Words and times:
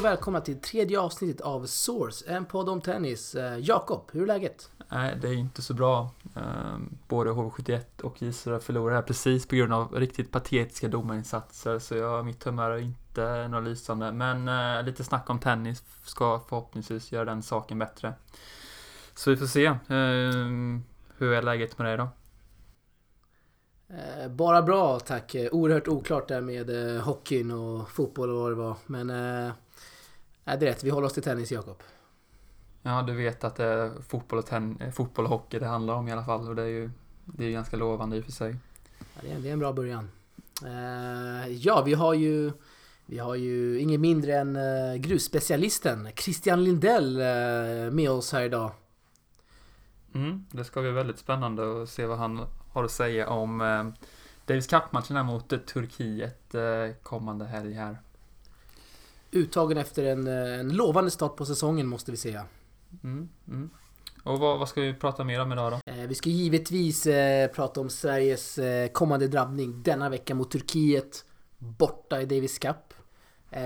Och 0.00 0.06
välkomna 0.06 0.40
till 0.40 0.60
tredje 0.60 1.00
avsnittet 1.00 1.40
av 1.40 1.66
Source, 1.66 2.24
en 2.30 2.44
podd 2.44 2.68
om 2.68 2.80
tennis. 2.80 3.34
Eh, 3.34 3.58
Jakob, 3.58 4.10
hur 4.12 4.22
är 4.22 4.26
läget? 4.26 4.70
Nej, 4.88 5.18
det 5.22 5.28
är 5.28 5.32
inte 5.32 5.62
så 5.62 5.74
bra. 5.74 6.10
Ehm, 6.36 6.98
både 7.08 7.30
HV71 7.30 8.00
och 8.02 8.22
Israel 8.22 8.60
förlorar 8.60 8.94
här 8.94 9.02
precis 9.02 9.46
på 9.46 9.56
grund 9.56 9.72
av 9.72 9.94
riktigt 9.94 10.30
patetiska 10.30 10.88
domarinsatser, 10.88 11.78
så 11.78 11.94
jag, 11.96 12.24
mitt 12.24 12.44
humör 12.44 12.70
är 12.70 12.78
inte 12.78 13.48
något 13.48 13.64
lysande. 13.64 14.12
Men 14.12 14.48
eh, 14.48 14.84
lite 14.84 15.04
snack 15.04 15.30
om 15.30 15.38
tennis 15.38 15.82
ska 16.04 16.40
förhoppningsvis 16.48 17.12
göra 17.12 17.24
den 17.24 17.42
saken 17.42 17.78
bättre. 17.78 18.14
Så 19.14 19.30
vi 19.30 19.36
får 19.36 19.46
se. 19.46 19.66
Ehm, 19.88 20.84
hur 21.16 21.32
är 21.32 21.42
läget 21.42 21.78
med 21.78 21.86
dig 21.86 21.96
då? 21.96 22.08
Eh, 23.88 24.28
Bara 24.30 24.62
bra 24.62 25.00
tack. 25.00 25.36
Oerhört 25.52 25.88
oklart 25.88 26.28
där 26.28 26.40
med 26.40 27.00
hockeyn 27.00 27.50
och 27.50 27.90
fotboll 27.90 28.30
och 28.30 28.36
vad 28.36 28.50
det 28.50 28.56
var. 28.56 28.76
Men... 28.86 29.10
Är 30.44 30.56
det 30.56 30.66
är 30.66 30.70
rätt, 30.70 30.84
vi 30.84 30.90
håller 30.90 31.06
oss 31.06 31.12
till 31.12 31.22
tennis 31.22 31.52
Jakob. 31.52 31.82
Ja, 32.82 33.02
du 33.02 33.14
vet 33.14 33.44
att 33.44 33.56
det 33.56 33.64
är 33.64 34.02
fotboll 34.08 34.38
och, 34.38 34.46
ten- 34.46 34.80
eh, 34.80 34.90
fotboll 34.90 35.24
och 35.24 35.30
hockey 35.30 35.58
det 35.58 35.66
handlar 35.66 35.94
om 35.94 36.08
i 36.08 36.12
alla 36.12 36.24
fall 36.24 36.48
och 36.48 36.56
det 36.56 36.62
är 36.62 36.66
ju 36.66 36.90
det 37.24 37.44
är 37.44 37.50
ganska 37.50 37.76
lovande 37.76 38.16
i 38.16 38.20
och 38.20 38.24
för 38.24 38.32
sig. 38.32 38.56
Ja, 38.98 39.20
det, 39.22 39.32
är, 39.32 39.38
det 39.38 39.48
är 39.48 39.52
en 39.52 39.58
bra 39.58 39.72
början. 39.72 40.10
Eh, 40.64 41.52
ja, 41.52 41.82
vi 41.82 41.94
har 41.94 42.14
ju... 42.14 42.52
Vi 43.06 43.18
har 43.18 43.34
ju 43.34 43.78
ingen 43.80 44.00
mindre 44.00 44.34
än 44.38 44.56
eh, 44.56 44.94
grusspecialisten 44.94 46.08
Christian 46.16 46.64
Lindell 46.64 47.20
eh, 47.20 47.90
med 47.90 48.10
oss 48.10 48.32
här 48.32 48.42
idag. 48.42 48.70
Mm, 50.14 50.46
det 50.50 50.64
ska 50.64 50.80
bli 50.80 50.90
väldigt 50.90 51.18
spännande 51.18 51.82
att 51.82 51.88
se 51.88 52.06
vad 52.06 52.18
han 52.18 52.46
har 52.72 52.84
att 52.84 52.90
säga 52.90 53.28
om 53.28 53.58
Davis 54.46 54.66
Cup-matchen 54.66 55.26
mot 55.26 55.48
Turkiet 55.66 56.54
kommande 57.02 57.44
helg 57.44 57.72
här. 57.74 57.98
Uttagen 59.32 59.78
efter 59.78 60.04
en, 60.04 60.26
eh, 60.26 60.60
en 60.60 60.76
lovande 60.76 61.10
start 61.10 61.36
på 61.36 61.44
säsongen 61.44 61.86
måste 61.86 62.10
vi 62.10 62.16
säga. 62.16 62.44
Mm, 63.04 63.28
mm. 63.48 63.70
Och 64.24 64.38
vad, 64.38 64.58
vad 64.58 64.68
ska 64.68 64.80
vi 64.80 64.94
prata 64.94 65.24
mer 65.24 65.40
om 65.40 65.52
idag 65.52 65.72
då? 65.72 65.92
Eh, 65.92 66.06
Vi 66.06 66.14
ska 66.14 66.30
givetvis 66.30 67.06
eh, 67.06 67.50
prata 67.50 67.80
om 67.80 67.90
Sveriges 67.90 68.58
eh, 68.58 68.88
kommande 68.88 69.28
drabbning 69.28 69.82
denna 69.82 70.08
vecka 70.08 70.34
mot 70.34 70.50
Turkiet 70.50 71.24
borta 71.58 72.20
i 72.22 72.26
Davis 72.26 72.58
Cup. 72.58 72.94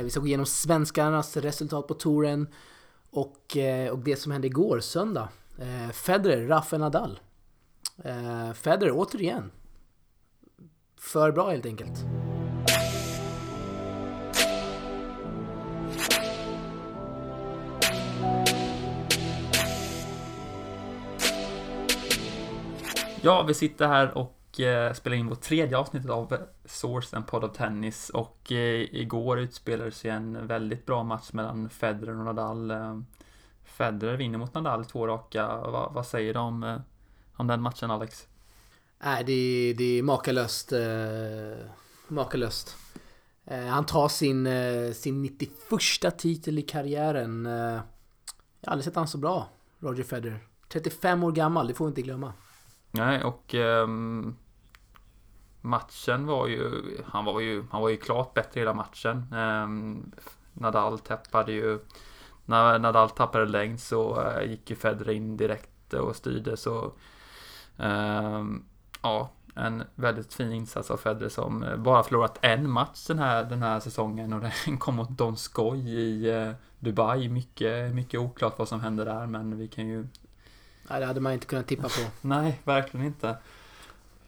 Vi 0.03 0.11
ska 0.11 0.21
gå 0.21 0.27
igenom 0.27 0.47
svenskarnas 0.47 1.37
resultat 1.37 1.89
på 1.89 1.95
touren 1.95 2.49
och, 3.11 3.57
och 3.93 3.99
det 3.99 4.17
som 4.17 4.33
hände 4.33 4.47
igår, 4.47 4.81
söndag. 4.81 5.29
Federer, 5.93 6.47
Rafael 6.47 6.81
Nadal. 6.81 7.21
Federer 8.55 8.93
återigen. 8.95 9.51
För 10.97 11.33
bra 11.33 11.51
helt 11.51 11.67
enkelt. 11.67 12.05
Ja, 23.25 23.43
vi 23.43 23.55
sitter 23.55 23.87
här 23.89 24.19
och 24.19 24.61
eh, 24.61 24.93
spelar 24.93 25.17
in 25.17 25.29
vårt 25.29 25.41
tredje 25.41 25.79
avsnitt 25.79 26.09
av 26.11 26.37
Source, 26.65 27.17
en 27.17 27.23
podd 27.23 27.45
av 27.45 27.49
tennis. 27.49 28.11
Och 28.11 28.53
eh, 28.53 28.81
igår 28.95 29.39
utspelades 29.41 30.05
ju 30.05 30.11
en 30.11 30.47
väldigt 30.47 30.87
bra 30.87 31.03
match 31.03 31.33
mellan 31.33 31.69
Federer 31.71 32.19
och 32.19 32.25
Nadal. 32.25 32.71
Eh, 32.71 32.99
Federer 33.65 34.17
vinner 34.17 34.39
mot 34.39 34.55
Nadal 34.55 34.85
två 34.85 35.07
raka. 35.07 35.47
Va, 35.47 35.91
vad 35.95 36.07
säger 36.07 36.35
du 36.35 36.41
om, 36.41 36.63
eh, 36.63 36.77
om 37.37 37.47
den 37.47 37.61
matchen, 37.63 37.91
Alex? 37.91 38.27
Nej, 39.05 39.25
det, 39.25 39.33
är- 39.33 39.75
det 39.75 39.99
är 39.99 40.03
makalöst. 40.03 40.73
Eh, 40.73 41.67
makalöst. 42.09 42.77
Eh, 43.47 43.65
han 43.67 43.87
tar 43.87 44.09
sin, 44.09 44.47
eh, 44.47 44.93
sin 44.93 45.23
91 45.23 46.11
titel 46.19 46.59
i 46.59 46.63
karriären. 46.63 47.47
Eh, 47.47 47.53
jag 47.53 48.71
har 48.71 48.73
aldrig 48.73 48.85
sett 48.85 48.97
han 48.97 49.09
så 49.09 49.19
bra, 49.19 49.49
Roger 49.81 50.05
Federer. 50.05 50.39
35 50.69 51.25
år 51.25 51.33
gammal, 51.33 51.67
det 51.69 51.75
får 51.75 51.85
vi 51.85 51.89
inte 51.89 52.03
glömma. 52.03 52.33
Nej, 52.95 53.25
och 53.25 53.55
um, 53.55 54.37
matchen 55.61 56.27
var 56.27 56.47
ju, 56.47 56.83
han 57.07 57.25
var 57.25 57.41
ju, 57.41 57.65
han 57.71 57.83
var 57.83 57.89
ju 57.89 57.97
klart 57.97 58.35
bättre 58.35 58.61
hela 58.61 58.75
matchen. 58.75 59.35
Um, 59.35 60.13
Nadal 60.53 60.99
tappade 60.99 61.53
ju, 61.53 61.79
när 62.45 62.79
Nadal 62.79 63.11
tappade 63.11 63.47
längd 63.47 63.81
så 63.81 64.21
uh, 64.21 64.51
gick 64.51 64.71
ju 64.71 64.77
Federer 64.77 65.13
in 65.13 65.37
direkt 65.37 65.95
och 65.95 66.17
styrde 66.17 66.57
så, 66.57 66.93
Um, 67.77 68.65
ja, 69.03 69.31
en 69.55 69.85
väldigt 69.95 70.35
fin 70.35 70.53
insats 70.53 70.91
av 70.91 70.97
Federer 70.97 71.29
som 71.29 71.67
bara 71.79 72.03
förlorat 72.03 72.39
en 72.43 72.71
match 72.71 73.07
den 73.07 73.19
här, 73.19 73.45
den 73.45 73.63
här 73.63 73.81
säsongen 73.81 74.33
och 74.33 74.41
den 74.41 74.79
kom 74.79 74.97
mot 74.97 75.11
Don 75.11 75.37
Skoj 75.37 75.91
i 75.91 76.31
eh, 76.31 76.53
Dubai. 76.79 77.29
Mycket, 77.29 77.95
mycket 77.95 78.21
oklart 78.21 78.59
vad 78.59 78.69
som 78.69 78.81
hände 78.81 79.05
där 79.05 79.27
men 79.27 79.59
vi 79.59 79.69
kan 79.69 79.87
ju 79.87 80.07
Nej, 80.91 81.01
det 81.01 81.07
hade 81.07 81.21
man 81.21 81.33
inte 81.33 81.47
kunnat 81.47 81.67
tippa 81.67 81.83
på. 81.83 82.01
Nej, 82.29 82.61
verkligen 82.65 83.07
inte. 83.07 83.37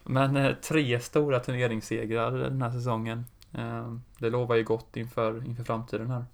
Men 0.05 0.37
eh, 0.37 0.55
tre 0.55 1.00
stora 1.00 1.41
turneringssegrar 1.41 2.33
den 2.33 2.62
här 2.62 2.71
säsongen. 2.71 3.25
Eh, 3.53 3.97
det 4.19 4.31
lovar 4.31 4.56
ju 4.56 4.65
gott 4.65 4.97
inför, 4.97 5.47
inför 5.47 5.65
framtiden 5.65 6.11
här. 6.11 6.25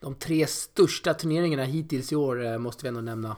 De 0.00 0.14
tre 0.14 0.46
största 0.46 1.14
turneringarna 1.14 1.64
hittills 1.64 2.12
i 2.12 2.16
år 2.16 2.44
eh, 2.46 2.58
måste 2.58 2.82
vi 2.82 2.88
ändå 2.88 3.00
nämna. 3.00 3.36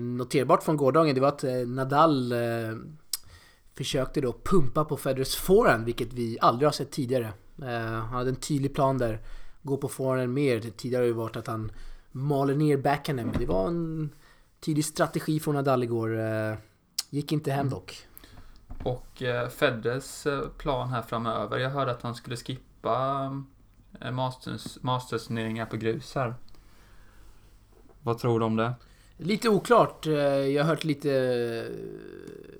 Noterbart 0.00 0.62
från 0.62 0.76
gårdagen 0.76 1.14
det 1.14 1.20
var 1.20 1.28
att 1.28 1.44
Nadal 1.66 2.34
försökte 3.74 4.20
då 4.20 4.36
pumpa 4.44 4.84
på 4.84 4.96
Federers 4.96 5.36
forehand, 5.36 5.84
vilket 5.84 6.12
vi 6.12 6.38
aldrig 6.40 6.66
har 6.66 6.72
sett 6.72 6.90
tidigare. 6.90 7.32
Han 7.62 8.08
hade 8.08 8.30
en 8.30 8.36
tydlig 8.36 8.74
plan 8.74 8.98
där. 8.98 9.20
Gå 9.62 9.76
på 9.76 9.88
forehanden 9.88 10.32
mer. 10.32 10.60
Tidigare 10.60 11.02
har 11.02 11.06
det 11.06 11.12
varit 11.12 11.36
att 11.36 11.46
han 11.46 11.72
maler 12.12 12.54
ner 12.54 12.76
backhanden. 12.76 13.26
Men 13.26 13.40
det 13.40 13.46
var 13.46 13.68
en 13.68 14.10
tydlig 14.60 14.84
strategi 14.84 15.40
från 15.40 15.54
Nadal 15.54 15.82
igår. 15.82 16.20
Eh, 16.20 16.54
gick 17.10 17.32
inte 17.32 17.52
hem 17.52 17.68
dock. 17.68 18.06
Och 18.84 19.22
eh, 19.22 19.48
Feddes 19.48 20.26
eh, 20.26 20.48
plan 20.48 20.88
här 20.88 21.02
framöver. 21.02 21.58
Jag 21.58 21.70
hörde 21.70 21.90
att 21.90 22.02
han 22.02 22.14
skulle 22.14 22.36
skippa 22.36 23.30
Masters, 24.12 24.78
Masters-turneringar 24.80 25.66
på 25.66 25.76
grus 25.76 26.14
här. 26.14 26.34
Vad 28.02 28.18
tror 28.18 28.40
du 28.40 28.46
om 28.46 28.56
det? 28.56 28.74
Lite 29.16 29.48
oklart. 29.48 30.06
Jag 30.06 30.64
har 30.64 30.68
hört 30.68 30.84
lite, 30.84 31.68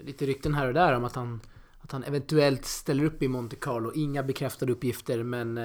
lite 0.00 0.26
rykten 0.26 0.54
här 0.54 0.66
och 0.66 0.74
där 0.74 0.92
om 0.92 1.04
att 1.04 1.14
han, 1.14 1.40
att 1.80 1.92
han 1.92 2.04
eventuellt 2.04 2.64
ställer 2.64 3.04
upp 3.04 3.22
i 3.22 3.28
Monte 3.28 3.56
Carlo. 3.56 3.92
Inga 3.94 4.22
bekräftade 4.22 4.72
uppgifter 4.72 5.22
men, 5.22 5.58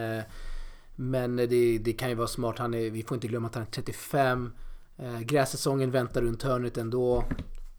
men 0.95 1.35
det, 1.35 1.77
det 1.77 1.93
kan 1.93 2.09
ju 2.09 2.15
vara 2.15 2.27
smart. 2.27 2.57
Han 2.59 2.73
är, 2.73 2.89
vi 2.89 3.03
får 3.03 3.15
inte 3.15 3.27
glömma 3.27 3.47
att 3.47 3.55
han 3.55 3.63
är 3.63 3.67
35. 3.71 4.51
Eh, 4.97 5.19
Grässäsongen 5.19 5.91
väntar 5.91 6.21
runt 6.21 6.43
hörnet 6.43 6.77
ändå. 6.77 7.23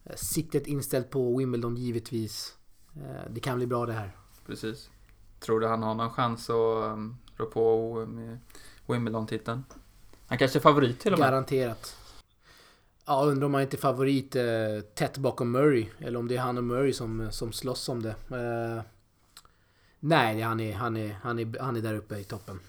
Eh, 0.04 0.16
Siktet 0.16 0.66
inställt 0.66 1.10
på 1.10 1.37
Wimbledon 1.38 1.77
givetvis. 1.77 2.56
Eh, 2.97 3.31
Det 3.31 3.41
kan 3.41 3.56
bli 3.56 3.66
bra 3.66 3.87
det 3.87 3.93
här. 3.93 4.16
Precis. 4.47 4.91
Tror 5.41 5.60
du 5.60 5.66
han 5.66 5.82
har 5.82 5.94
någon 5.94 6.10
chans 6.10 6.50
att 6.50 6.93
um, 6.93 7.16
rå 7.37 7.47
på 7.47 7.94
Wimbledon-titeln? 8.87 9.65
Han 10.27 10.38
kanske 10.38 10.59
är 10.59 10.60
favorit 10.60 11.00
till 11.00 11.12
och 11.12 11.19
med. 11.19 11.28
Garanterat. 11.28 11.97
Ja, 13.06 13.25
undrar 13.25 13.47
om 13.47 13.54
han 13.54 13.62
inte 13.62 13.77
är 13.77 13.78
favorit 13.78 14.37
eh, 14.37 14.44
tätt 14.94 15.19
bakom 15.19 15.50
Murray. 15.50 15.87
Eller 15.98 16.19
om 16.19 16.28
det 16.28 16.37
är 16.37 16.41
han 16.41 16.59
och 16.59 16.65
Murray 16.65 16.93
som, 16.93 17.28
som 17.31 17.53
slåss 17.53 17.88
om 17.88 18.03
det. 18.03 18.10
Eh, 18.31 18.83
nej, 20.00 20.41
han 20.41 20.60
är, 20.60 20.75
han, 20.75 20.97
är, 20.97 21.19
han, 21.22 21.38
är, 21.38 21.59
han 21.60 21.77
är 21.77 21.80
där 21.80 21.95
uppe 21.95 22.16
i 22.18 22.24
toppen. 22.24 22.60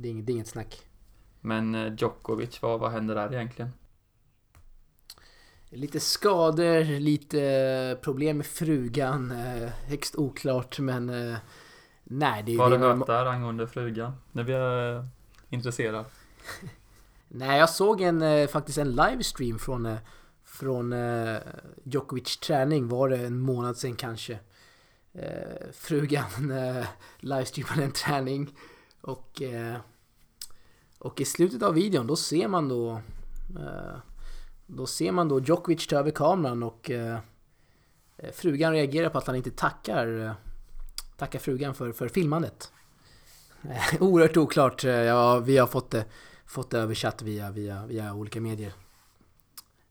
Det 0.00 0.08
är 0.08 0.10
inget, 0.10 0.26
det 0.26 0.32
är 0.32 0.34
inget 0.34 0.48
snack. 0.48 0.82
Men 1.40 1.74
eh, 1.74 1.94
Djokovic, 1.94 2.62
vad, 2.62 2.80
vad 2.80 2.90
händer 2.90 3.14
där 3.14 3.34
egentligen? 3.34 3.70
Lite 5.68 6.00
skador, 6.00 7.00
lite 7.00 7.98
problem 8.02 8.36
med 8.36 8.46
frugan. 8.46 9.30
Eh, 9.30 9.68
högst 9.68 10.16
oklart, 10.16 10.78
men... 10.78 11.08
Eh, 11.08 11.36
nej, 12.04 12.42
det, 12.42 12.56
Vad 12.56 12.70
har 12.70 12.78
du 12.78 12.84
är 12.84 12.94
hört 12.94 13.06
där 13.06 13.26
angående 13.26 13.68
frugan? 13.68 14.12
Nu 14.32 14.44
blir 14.44 14.54
jag 14.54 15.06
intresserad. 15.48 16.04
Nej, 17.28 17.58
jag 17.58 17.70
såg 17.70 18.00
en, 18.00 18.48
faktiskt 18.48 18.78
en 18.78 18.92
livestream 18.92 19.58
från, 19.58 19.96
från 20.44 20.94
Djokovic 21.84 22.36
träning. 22.36 22.88
Var 22.88 23.08
det 23.08 23.16
en 23.16 23.40
månad 23.40 23.76
sedan 23.76 23.96
kanske. 23.96 24.38
Frugan 25.72 26.52
livestreamade 27.20 27.84
en 27.84 27.92
träning. 27.92 28.54
Och, 29.00 29.42
eh, 29.42 29.76
och 30.98 31.20
i 31.20 31.24
slutet 31.24 31.62
av 31.62 31.74
videon 31.74 32.06
då 32.06 32.16
ser 32.16 32.48
man 32.48 32.68
då 32.68 32.90
eh, 33.58 33.96
Då 34.66 34.86
ser 34.86 35.12
man 35.12 35.28
då 35.28 35.40
Djokovic 35.40 35.86
ta 35.86 35.96
över 35.96 36.10
kameran 36.10 36.62
och 36.62 36.90
eh, 36.90 37.18
frugan 38.32 38.72
reagerar 38.72 39.08
på 39.10 39.18
att 39.18 39.26
han 39.26 39.36
inte 39.36 39.50
tackar 39.50 40.34
Tackar 41.16 41.38
frugan 41.38 41.74
för, 41.74 41.92
för 41.92 42.08
filmandet. 42.08 42.72
Oerhört 44.00 44.36
oklart. 44.36 44.84
Ja, 44.84 45.38
vi 45.38 45.58
har 45.58 45.66
fått 45.66 45.90
det 45.90 46.04
fått 46.50 46.70
det 46.70 46.78
översatt 46.78 47.22
via, 47.22 47.50
via, 47.50 47.86
via 47.86 48.14
olika 48.14 48.40
medier. 48.40 48.72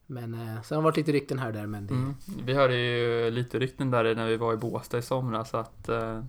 Men 0.05 0.33
eh, 0.33 0.61
sen 0.61 0.75
har 0.75 0.81
det 0.81 0.83
varit 0.83 0.97
lite 0.97 1.11
rykten 1.11 1.39
här 1.39 1.47
och 1.47 1.53
där 1.53 1.67
men 1.67 1.87
det, 1.87 1.93
Mm. 1.93 2.15
Vi 2.45 2.53
hörde 2.53 2.75
ju 2.75 3.31
lite 3.31 3.59
rykten 3.59 3.91
där 3.91 4.15
när 4.15 4.27
vi 4.27 4.37
var 4.37 4.53
i 4.53 4.57
Båstad 4.57 4.97
i 4.97 5.01
somras 5.01 5.53
att, 5.53 5.89
eh, 5.89 6.23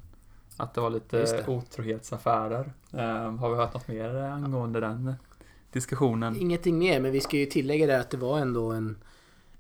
att 0.61 0.75
det 0.75 0.81
var 0.81 0.91
lite 0.91 1.19
det. 1.19 1.49
otrohetsaffärer. 1.49 2.73
Eh, 2.93 3.35
har 3.35 3.51
vi 3.51 3.57
hört 3.57 3.75
något 3.75 3.89
mer 3.89 4.15
angående 4.15 4.81
den 4.81 5.15
diskussionen? 5.73 6.37
Ingenting 6.37 6.79
mer, 6.79 7.01
men 7.01 7.13
vi 7.13 7.21
ska 7.21 7.37
ju 7.37 7.47
tillägga 7.47 7.87
där 7.87 8.01
att 8.01 8.11
det 8.11 8.17
var 8.17 8.39
ändå 8.39 8.73
en, 8.73 8.99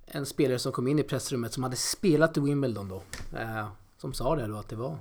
en 0.07 0.27
spelare 0.27 0.59
som 0.59 0.73
kom 0.73 0.89
in 0.89 0.99
i 0.99 1.03
pressrummet 1.03 1.53
som 1.53 1.63
hade 1.63 1.77
spelat 1.77 2.37
i 2.37 2.41
Wimbledon 2.41 2.89
då. 2.89 3.03
Eh, 3.39 3.69
som 3.99 4.13
sa 4.13 4.37
det 4.37 4.47
då 4.47 4.57
att 4.57 4.69
det 4.69 4.77
var 4.77 4.99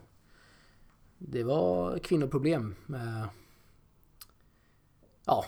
det 1.20 1.44
var 1.44 2.00
kvinnoproblem. 2.00 2.76
Eh, 2.94 3.26
ja. 5.26 5.46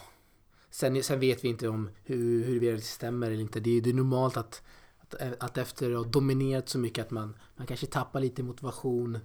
Sen, 0.70 1.04
sen 1.04 1.20
vet 1.20 1.44
vi 1.44 1.48
inte 1.48 1.68
om 1.68 1.90
hur, 2.04 2.44
hur 2.44 2.60
det 2.60 2.82
stämmer 2.82 3.28
eller 3.28 3.42
inte. 3.42 3.60
Det 3.60 3.78
är, 3.78 3.82
det 3.82 3.90
är 3.90 3.94
normalt 3.94 4.38
att, 4.38 4.62
att, 5.00 5.16
att 5.40 5.58
efter 5.58 5.92
att 5.92 5.98
ha 5.98 6.12
dominerat 6.12 6.70
så 6.70 6.80
mycket 6.80 7.06
att 7.06 7.12
man, 7.12 7.38
man 7.56 7.68
kanske 7.68 7.86
tappar 7.86 8.20
lite 8.20 8.44
motivation. 8.44 9.20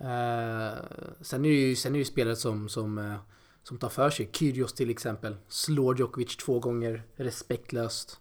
Eh, 0.00 0.78
sen 1.20 1.44
är 1.44 1.48
det 1.48 1.54
ju, 1.54 1.76
sen 1.76 1.92
är 1.92 1.92
det 1.92 1.98
ju 1.98 2.04
spelare 2.04 2.36
som, 2.36 2.68
som, 2.68 2.98
eh, 2.98 3.14
som 3.62 3.78
tar 3.78 3.88
för 3.88 4.10
sig. 4.10 4.30
Kyrgios 4.32 4.72
till 4.72 4.90
exempel. 4.90 5.36
Slår 5.48 5.98
Djokovic 5.98 6.36
två 6.36 6.60
gånger 6.60 7.02
respektlöst. 7.16 8.20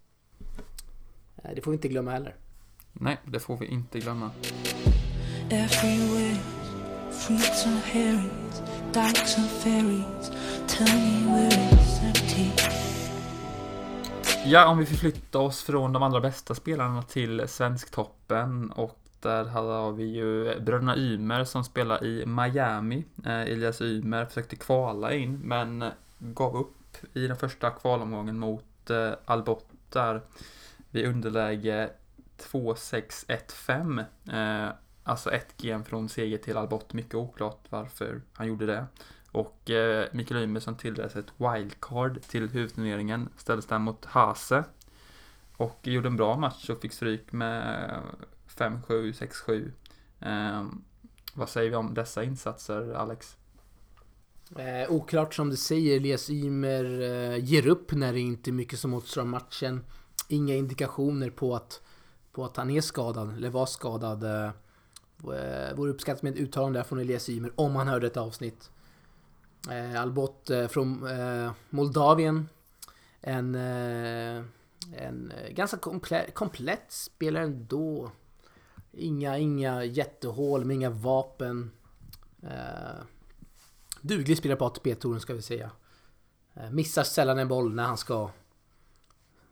Eh, 1.43 1.51
det 1.55 1.61
får 1.61 1.71
vi 1.71 1.75
inte 1.75 1.87
glömma 1.87 2.11
heller. 2.11 2.35
Nej, 2.93 3.17
det 3.25 3.39
får 3.39 3.57
vi 3.57 3.65
inte 3.65 3.99
glömma. 3.99 4.31
Ja, 14.45 14.67
om 14.67 14.77
vi 14.77 14.85
förflyttar 14.85 15.39
oss 15.39 15.63
från 15.63 15.93
de 15.93 16.03
allra 16.03 16.19
bästa 16.19 16.55
spelarna 16.55 17.03
till 17.03 17.47
Svensktoppen 17.47 18.71
och 18.71 18.99
där 19.19 19.45
har 19.45 19.91
vi 19.91 20.03
ju 20.03 20.59
bröderna 20.59 20.97
Ymer 20.97 21.43
som 21.43 21.63
spelar 21.63 22.03
i 22.03 22.25
Miami. 22.25 23.05
Eh, 23.25 23.41
Elias 23.41 23.81
Ymer 23.81 24.25
försökte 24.25 24.55
kvala 24.55 25.13
in 25.13 25.39
men 25.43 25.85
gav 26.19 26.55
upp 26.55 26.97
i 27.13 27.27
den 27.27 27.37
första 27.37 27.69
kvalomgången 27.69 28.39
mot 28.39 28.89
eh, 28.89 29.11
Albot 29.25 29.65
där 29.89 30.21
vid 30.89 31.05
underläge 31.05 31.89
2-6-1-5. 32.37 34.05
Eh, 34.31 34.73
alltså 35.03 35.31
ett 35.31 35.57
game 35.57 35.83
från 35.83 36.09
seger 36.09 36.37
till 36.37 36.57
Albot. 36.57 36.93
Mycket 36.93 37.15
oklart 37.15 37.65
varför 37.69 38.21
han 38.33 38.47
gjorde 38.47 38.65
det. 38.65 38.85
Och 39.31 39.69
eh, 39.69 40.07
Mikael 40.11 40.43
Ymer 40.43 40.59
som 40.59 40.75
tilldelades 40.75 41.15
ett 41.15 41.33
wildcard 41.37 42.21
till 42.21 42.49
huvudturneringen 42.49 43.29
ställdes 43.37 43.65
där 43.65 43.79
mot 43.79 44.05
Hase. 44.05 44.63
Och 45.57 45.79
gjorde 45.83 46.07
en 46.07 46.15
bra 46.15 46.37
match 46.37 46.69
och 46.69 46.81
fick 46.81 46.93
stryk 46.93 47.31
med 47.31 47.91
5-7, 48.59 49.11
6-7. 49.11 49.71
Eh, 50.19 50.65
vad 51.33 51.49
säger 51.49 51.69
vi 51.69 51.75
om 51.75 51.93
dessa 51.93 52.23
insatser, 52.23 52.93
Alex? 52.93 53.37
Eh, 54.55 54.91
oklart 54.91 55.33
som 55.33 55.49
du 55.49 55.57
säger, 55.57 55.95
Elias 55.95 56.29
Ymer 56.29 57.01
eh, 57.01 57.45
ger 57.45 57.67
upp 57.67 57.91
när 57.91 58.13
det 58.13 58.19
inte 58.19 58.49
är 58.49 58.53
mycket 58.53 58.79
som 58.79 58.93
återstår 58.93 59.21
av 59.21 59.27
matchen. 59.27 59.85
Inga 60.27 60.55
indikationer 60.55 61.29
på 61.29 61.55
att, 61.55 61.81
på 62.31 62.45
att 62.45 62.57
han 62.57 62.69
är 62.69 62.81
skadad, 62.81 63.33
eller 63.37 63.49
var 63.49 63.65
skadad. 63.65 64.23
Eh, 64.23 64.51
eh 65.33 65.75
vore 65.75 65.91
uppskattat 65.91 66.23
med 66.23 66.33
ett 66.33 66.39
uttalande 66.39 66.79
där 66.79 66.83
från 66.83 66.99
Elias 66.99 67.29
Ymer, 67.29 67.51
om 67.55 67.75
han 67.75 67.87
hörde 67.87 68.07
ett 68.07 68.17
avsnitt. 68.17 68.71
Eh, 69.69 70.01
Albot 70.01 70.49
eh, 70.49 70.67
från 70.67 71.07
eh, 71.07 71.51
Moldavien. 71.69 72.49
En, 73.21 73.55
eh, 73.55 74.43
en 74.93 75.31
eh, 75.31 75.49
ganska 75.51 75.77
komple 75.77 76.31
komplett 76.33 76.85
spelare 76.91 77.43
ändå. 77.43 78.11
Inga, 78.91 79.37
inga 79.37 79.83
jättehål 79.83 80.65
med 80.65 80.75
inga 80.75 80.89
vapen. 80.89 81.71
Eh, 82.43 83.03
duglig 84.01 84.37
spelare 84.37 84.57
på 84.57 84.65
ATP-touren 84.65 85.19
ska 85.19 85.33
vi 85.33 85.41
säga. 85.41 85.71
Eh, 86.53 86.71
missar 86.71 87.03
sällan 87.03 87.39
en 87.39 87.47
boll 87.47 87.73
när 87.73 87.83
han 87.83 87.97
ska... 87.97 88.29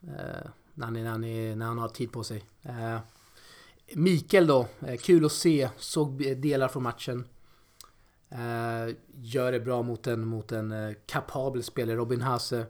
Eh, 0.01 0.49
när, 0.73 0.85
han, 0.85 0.93
när, 0.93 1.05
han 1.05 1.21
när 1.59 1.65
han 1.65 1.77
har 1.77 1.89
tid 1.89 2.11
på 2.11 2.23
sig. 2.23 2.45
Eh, 2.61 2.99
Mikael 3.93 4.47
då, 4.47 4.67
eh, 4.79 4.97
kul 4.97 5.25
att 5.25 5.31
se. 5.31 5.69
Såg 5.77 6.37
delar 6.37 6.67
från 6.67 6.83
matchen. 6.83 7.25
Eh, 8.29 8.95
gör 9.15 9.51
det 9.51 9.59
bra 9.59 9.81
mot 9.83 10.07
en, 10.07 10.27
mot 10.27 10.51
en 10.51 10.71
eh, 10.71 10.93
kapabel 11.05 11.63
spelare. 11.63 11.97
Robin 11.97 12.21
Hase. 12.21 12.65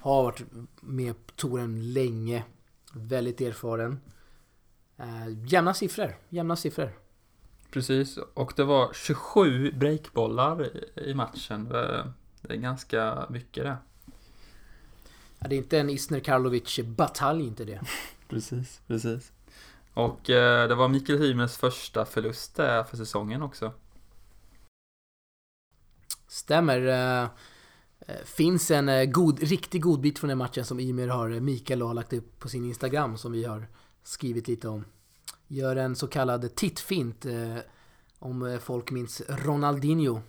har 0.00 0.22
varit 0.22 0.42
med 0.80 1.26
på 1.26 1.32
touren 1.32 1.92
länge. 1.92 2.44
Väldigt 2.94 3.40
erfaren. 3.40 4.00
Eh, 5.02 5.28
jämna 5.46 5.74
siffror, 5.74 6.16
jämna 6.28 6.56
siffror. 6.56 6.92
Precis, 7.70 8.16
och 8.34 8.52
det 8.56 8.64
var 8.64 8.92
27 8.92 9.72
breakbollar 9.72 10.68
i- 10.98 11.14
matchen. 11.14 11.68
Det 11.68 12.12
är 12.48 12.56
ganska 12.56 13.26
mycket 13.30 13.64
det. 13.64 13.76
Ja, 15.38 15.48
det 15.48 15.54
är 15.54 15.58
inte 15.58 15.78
en 15.78 15.90
Isner 15.90 16.20
Karlovic 16.20 16.80
batalj 16.84 17.46
inte 17.46 17.64
det. 17.64 17.80
Precis, 18.28 18.80
precis. 18.86 19.32
Och 19.94 20.30
eh, 20.30 20.68
det 20.68 20.74
var 20.74 20.88
Mikael 20.88 21.18
Hymers 21.18 21.56
första 21.56 22.04
förlust 22.04 22.56
för 22.56 22.96
säsongen 22.96 23.42
också. 23.42 23.72
Stämmer. 26.28 26.86
eh, 26.86 27.22
eh, 28.06 28.24
Finns 28.24 28.70
en 28.70 28.88
eh, 28.88 29.04
god, 29.04 29.40
riktig 29.42 29.82
godbit 29.82 30.18
från 30.18 30.28
den 30.28 30.38
matchen 30.38 30.64
som 30.64 30.80
Ymer 30.80 31.08
har, 31.08 31.28
Mikael 31.28 31.82
har 31.82 31.94
lagt 31.94 32.12
upp 32.12 32.38
på 32.38 32.48
sin 32.48 32.64
Instagram 32.64 33.18
som 33.18 33.32
vi 33.32 33.44
har 33.44 33.66
skrivit 34.02 34.48
lite 34.48 34.68
om. 34.68 34.84
Gör 35.48 35.76
en 35.76 35.96
så 35.96 36.06
kallad 36.06 36.54
tittfint. 36.54 37.26
eh, 37.26 37.56
Om 38.18 38.42
eh, 38.46 38.58
folk 38.58 38.90
minns 38.90 39.22
Ronaldinho. 39.28 40.20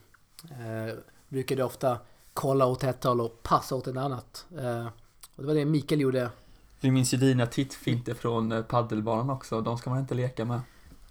Eh, 0.44 0.96
Brukade 1.30 1.64
ofta 1.64 1.98
kolla 2.34 2.66
åt 2.66 2.84
ett 2.84 3.04
håll 3.04 3.22
och 3.22 3.44
passa 3.44 3.76
åt 3.76 3.88
ett 3.88 3.98
annat. 3.98 4.46
Eh, 4.58 4.86
Och 5.36 5.42
det 5.44 5.48
var 5.48 5.54
det 5.56 5.66
Mikael 5.66 6.02
gjorde. 6.02 6.30
Vi 6.80 6.92
minns 6.92 7.14
ju 7.14 7.18
dina 7.18 7.46
tittfinter 7.46 8.14
från 8.14 8.52
eh, 8.52 8.62
paddelbanan 8.62 9.30
också. 9.30 9.62
De 9.62 9.78
ska 9.78 9.90
man 9.90 10.00
inte 10.00 10.14
leka 10.16 10.46
med. 10.46 10.62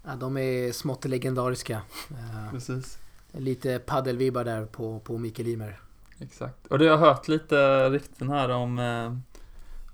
Ja, 0.03 0.15
de 0.15 0.37
är 0.37 0.71
smått 0.71 1.05
legendariska. 1.05 1.81
Eh, 2.11 2.51
Precis. 2.51 2.97
Lite 3.31 3.79
paddelvibbar 3.79 4.43
där 4.43 4.65
på, 4.65 4.99
på 4.99 5.17
Mikael 5.17 5.47
Ymer. 5.47 5.79
Exakt. 6.19 6.67
Och 6.67 6.79
du 6.79 6.89
har 6.89 6.97
hört 6.97 7.27
lite 7.27 7.89
rykten 7.89 8.29
här 8.29 8.49
om, 8.49 8.79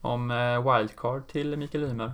om 0.01 0.27
wildcard 0.63 1.27
till 1.27 1.57
Mikael 1.57 1.83
Ymer. 1.83 2.13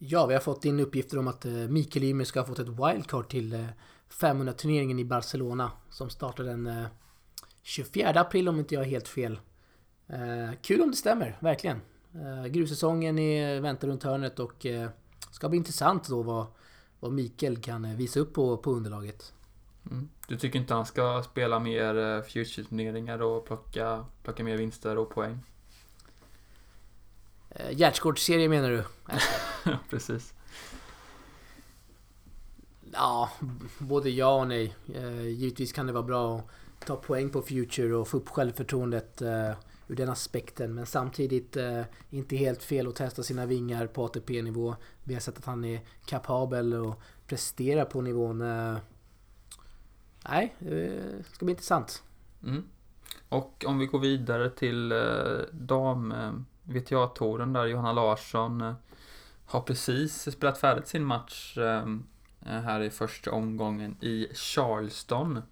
Ja, 0.00 0.26
vi 0.26 0.34
har 0.34 0.40
fått 0.40 0.64
in 0.64 0.80
uppgifter 0.80 1.18
om 1.18 1.28
att 1.28 1.44
eh, 1.44 1.52
Mikael 1.52 2.04
Ymer 2.04 2.24
ska 2.24 2.40
ha 2.40 2.46
fått 2.46 2.58
ett 2.58 2.68
wildcard 2.68 3.28
till 3.28 3.52
eh, 3.52 3.66
500-turneringen 4.10 4.98
i 4.98 5.04
Barcelona 5.04 5.70
som 5.90 6.10
startar 6.10 6.44
den 6.44 6.66
eh, 6.66 6.86
24 7.62 8.08
april 8.20 8.48
om 8.48 8.58
inte 8.58 8.74
jag 8.74 8.84
är 8.84 8.88
helt 8.88 9.08
fel. 9.08 9.40
Kul 10.62 10.80
om 10.80 10.90
det 10.90 10.96
stämmer, 10.96 11.36
verkligen. 11.40 11.80
Eh, 12.14 12.46
Grussäsongen 12.46 13.18
är, 13.18 13.60
väntar 13.60 13.88
runt 13.88 14.02
hörnet 14.02 14.38
och 14.38 14.66
ska 15.30 15.48
bli 15.48 15.58
intressant 15.58 16.08
då 16.08 16.22
vad, 16.22 16.46
vad 17.00 17.12
Mikael 17.12 17.56
kan 17.56 17.96
visa 17.96 18.20
upp 18.20 18.34
på, 18.34 18.56
på 18.56 18.72
underlaget. 18.72 19.32
Mm. 19.90 20.08
Du 20.28 20.36
tycker 20.36 20.58
inte 20.58 20.74
han 20.74 20.86
ska 20.86 21.22
spela 21.22 21.58
mer 21.58 22.22
future-turneringar 22.22 23.22
och 23.22 23.46
plocka, 23.46 24.04
plocka 24.22 24.44
mer 24.44 24.56
vinster 24.56 24.98
och 24.98 25.10
poäng? 25.10 25.38
Eh, 27.50 27.76
Gärdsgårdsserie 27.76 28.48
menar 28.48 28.70
du? 28.70 28.84
Ja, 29.64 29.78
precis. 29.90 30.34
Ja, 32.92 33.30
både 33.78 34.10
ja 34.10 34.40
och 34.40 34.48
nej. 34.48 34.74
Eh, 34.94 35.26
givetvis 35.26 35.72
kan 35.72 35.86
det 35.86 35.92
vara 35.92 36.02
bra 36.02 36.36
att 36.38 36.86
ta 36.86 36.96
poäng 36.96 37.30
på 37.30 37.42
Future 37.42 37.94
och 37.94 38.08
få 38.08 38.16
upp 38.16 38.28
självförtroendet 38.28 39.22
eh, 39.22 39.52
ur 39.88 39.96
den 39.96 40.08
aspekten. 40.08 40.74
Men 40.74 40.86
samtidigt 40.86 41.56
eh, 41.56 41.82
inte 42.10 42.36
helt 42.36 42.62
fel 42.62 42.88
att 42.88 42.96
testa 42.96 43.22
sina 43.22 43.46
vingar 43.46 43.86
på 43.86 44.04
ATP-nivå. 44.04 44.76
Vi 45.04 45.14
har 45.14 45.20
sett 45.20 45.38
att 45.38 45.44
han 45.44 45.64
är 45.64 45.80
kapabel 46.04 46.74
och 46.74 47.00
presterar 47.26 47.84
på 47.84 48.00
nivån. 48.00 48.38
Nej, 50.28 50.54
det 50.58 51.02
ska 51.32 51.44
bli 51.44 51.52
intressant. 51.52 52.02
Mm. 52.42 52.64
Och 53.28 53.64
om 53.66 53.78
vi 53.78 53.86
går 53.86 53.98
vidare 53.98 54.50
till 54.50 54.92
eh, 54.92 54.98
dam 55.52 56.14
VTA-touren 56.68 57.52
där 57.52 57.66
Johanna 57.66 57.92
Larsson 57.92 58.60
eh, 58.60 58.74
har 59.46 59.60
precis 59.60 60.32
spelat 60.32 60.58
färdigt 60.58 60.88
sin 60.88 61.04
match 61.04 61.58
ehm, 61.58 62.06
eh, 62.46 62.60
här 62.60 62.80
i 62.80 62.90
första 62.90 63.30
omgången 63.30 63.96
i 64.00 64.28
Charleston. 64.34 65.42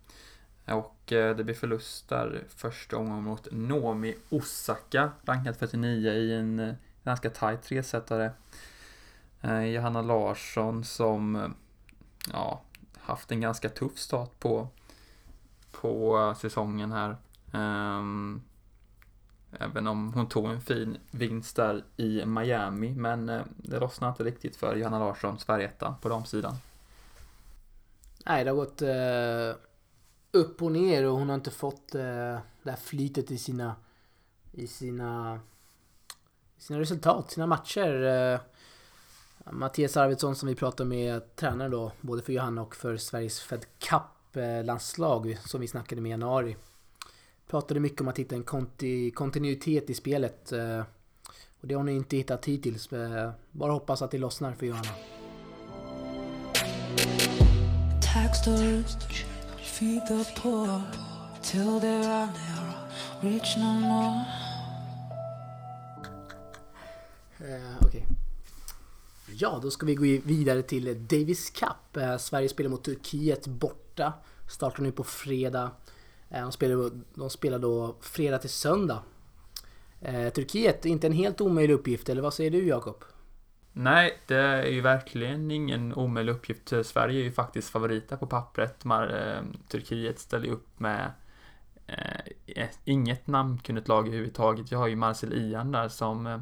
Och 0.64 1.12
eh, 1.12 1.37
det 1.37 1.44
blir 1.44 1.54
förlust 1.54 2.08
där 2.08 2.44
första 2.49 2.96
omgången 2.96 3.25
mot 3.25 3.49
Nomi 3.52 4.16
Osaka, 4.30 5.11
rankad 5.25 5.56
49 5.56 6.12
i 6.12 6.35
en 6.35 6.76
ganska 7.04 7.30
tajt 7.30 7.62
tresetare. 7.62 8.32
Johanna 9.75 10.02
Larsson 10.02 10.85
som 10.85 11.54
ja, 12.32 12.62
haft 12.99 13.32
en 13.32 13.40
ganska 13.40 13.68
tuff 13.68 13.99
start 13.99 14.38
på, 14.38 14.68
på 15.70 16.35
säsongen 16.38 16.92
här. 16.92 17.16
Ehm, 17.52 18.42
även 19.60 19.86
om 19.86 20.12
hon 20.12 20.28
tog 20.28 20.46
en 20.46 20.60
fin 20.60 20.96
vinst 21.10 21.56
där 21.56 21.84
i 21.96 22.25
Miami, 22.26 22.94
men 22.94 23.28
eh, 23.28 23.42
det 23.56 23.80
lossnade 23.80 24.10
inte 24.10 24.25
riktigt 24.25 24.56
för 24.56 24.76
Johanna 24.76 24.98
Larsson, 24.98 25.38
Sverigeettan 25.38 25.94
på 26.02 26.08
damsidan. 26.08 26.54
nej, 28.26 28.44
det 28.44 28.50
har 28.50 28.56
gått 28.56 28.82
eh, 28.82 29.62
upp 30.30 30.62
och 30.62 30.72
ner 30.72 31.04
och 31.04 31.18
hon 31.18 31.28
har 31.28 31.34
inte 31.34 31.50
fått 31.50 31.94
eh, 31.94 32.38
det 32.62 32.70
här 32.70 32.76
flytet 32.76 33.30
i 33.30 33.38
sina, 33.38 33.75
i 34.52 34.66
sina, 34.66 35.40
i 36.58 36.62
sina 36.62 36.80
resultat, 36.80 37.30
sina 37.30 37.46
matcher. 37.46 38.02
Eh, 38.02 38.40
Mattias 39.50 39.96
Arvidsson 39.96 40.36
som 40.36 40.48
vi 40.48 40.54
pratade 40.54 40.88
med, 40.88 41.36
tränare 41.36 41.68
då, 41.68 41.92
både 42.00 42.22
för 42.22 42.32
Johanna 42.32 42.62
och 42.62 42.76
för 42.76 42.96
Sveriges 42.96 43.40
Fed 43.40 43.66
Cup-landslag 43.78 45.30
eh, 45.30 45.38
som 45.38 45.60
vi 45.60 45.68
snackade 45.68 46.00
med 46.00 46.08
i 46.08 46.10
januari. 46.10 46.56
Pratade 47.47 47.81
mycket 47.81 48.00
om 48.00 48.09
att 48.09 48.19
hitta 48.19 48.35
en 48.35 48.43
konti, 48.43 49.11
kontinuitet 49.11 49.91
i 49.91 49.95
spelet. 49.95 50.53
Eh, 50.53 50.81
och 51.61 51.69
det 51.69 51.75
har 51.75 51.81
hon 51.81 51.88
inte 51.88 52.17
hittat 52.17 52.45
hittills. 52.45 52.93
Eh, 52.93 53.31
bara 53.53 53.73
hoppas 53.73 54.03
att 54.03 54.11
det 54.11 54.19
lossnar 54.19 54.55
för 54.55 54.67
Johanna. 54.67 54.91
Eh, 67.38 67.76
Okej. 67.81 68.07
Ja, 69.38 69.59
då 69.62 69.71
ska 69.71 69.87
vi 69.87 69.95
gå 69.95 70.03
vidare 70.25 70.62
till 70.62 71.07
Davis 71.09 71.50
Cup. 71.50 71.97
Eh, 71.97 72.17
Sverige 72.17 72.49
spelar 72.49 72.71
mot 72.71 72.85
Turkiet 72.85 73.47
borta. 73.47 74.12
Startar 74.49 74.83
nu 74.83 74.93
på 74.93 75.05
fredag. 75.05 75.71
Eh, 76.30 76.42
de, 76.42 76.52
spelar, 76.52 76.90
de 77.14 77.30
spelar 77.30 77.59
då 77.59 77.97
fredag 78.00 78.38
till 78.38 78.50
söndag. 78.50 79.02
Eh, 80.00 80.28
Turkiet, 80.28 80.85
inte 80.85 81.06
en 81.06 81.12
helt 81.12 81.40
omöjlig 81.40 81.75
uppgift, 81.75 82.09
eller 82.09 82.23
vad 82.23 82.35
säger 82.35 82.50
du 82.50 82.66
Jakob? 82.66 83.04
Nej, 83.73 84.18
det 84.26 84.37
är 84.37 84.66
ju 84.66 84.80
verkligen 84.80 85.50
ingen 85.50 85.95
omöjlig 85.95 86.33
uppgift. 86.33 86.73
Eh, 86.73 86.83
Sverige 86.83 87.21
är 87.21 87.25
ju 87.25 87.33
faktiskt 87.33 87.71
favoriter 87.71 88.16
på 88.16 88.26
pappret. 88.26 88.85
Eh, 88.85 89.42
Turkiet 89.68 90.18
ställer 90.18 90.47
ju 90.47 90.52
upp 90.52 90.80
med 90.80 91.12
eh, 91.87 92.66
inget 92.85 93.26
namnkunnigt 93.26 93.88
lag 93.88 94.06
överhuvudtaget. 94.06 94.71
Jag 94.71 94.78
har 94.78 94.87
ju 94.87 94.97
Marcel 94.97 95.33
Ian 95.33 95.73
där 95.73 95.88
som, 95.88 96.26
eh, 96.26 96.40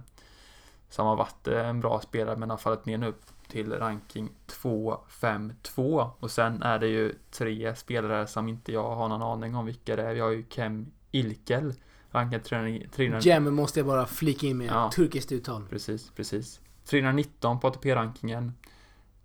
som 0.88 1.06
har 1.06 1.16
varit 1.16 1.48
eh, 1.48 1.68
en 1.68 1.80
bra 1.80 2.00
spelare 2.00 2.36
men 2.36 2.50
har 2.50 2.56
fallit 2.56 2.86
ner 2.86 2.98
nu 2.98 3.12
till 3.54 3.72
ranking 3.72 4.30
2-5-2 4.46 6.10
och 6.18 6.30
sen 6.30 6.62
är 6.62 6.78
det 6.78 6.86
ju 6.86 7.14
tre 7.30 7.74
spelare 7.74 8.26
som 8.26 8.48
inte 8.48 8.72
jag 8.72 8.94
har 8.94 9.08
någon 9.08 9.22
aning 9.22 9.54
om 9.54 9.66
vilka 9.66 9.96
det 9.96 10.02
är. 10.02 10.14
Vi 10.14 10.20
har 10.20 10.30
ju 10.30 10.44
Kem 10.48 10.86
Ilkel, 11.10 11.74
rankad 12.10 12.44
300 12.44 12.86
300 12.92 13.20
Gem 13.20 13.54
måste 13.54 13.80
jag 13.80 13.86
bara 13.86 14.06
flika 14.06 14.46
in 14.46 14.58
med. 14.58 14.66
Ja. 14.66 14.90
Turkiskt 14.94 15.32
uttal. 15.32 15.66
Precis, 15.70 16.10
precis. 16.10 16.60
319 16.84 17.60
på 17.60 17.66
ATP-rankingen. 17.66 18.52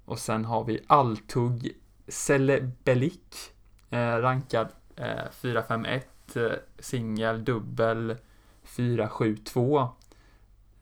Och 0.06 0.20
sen 0.20 0.46
har 0.46 0.64
vi 0.64 0.80
Altug 0.88 1.78
Selebelik. 2.08 3.36
Eh, 3.90 3.98
rankad 3.98 4.68
eh, 4.96 5.32
451. 5.32 6.36
Eh, 6.36 6.52
singel, 6.80 7.46
dubbel 7.46 8.16
472. 8.64 9.90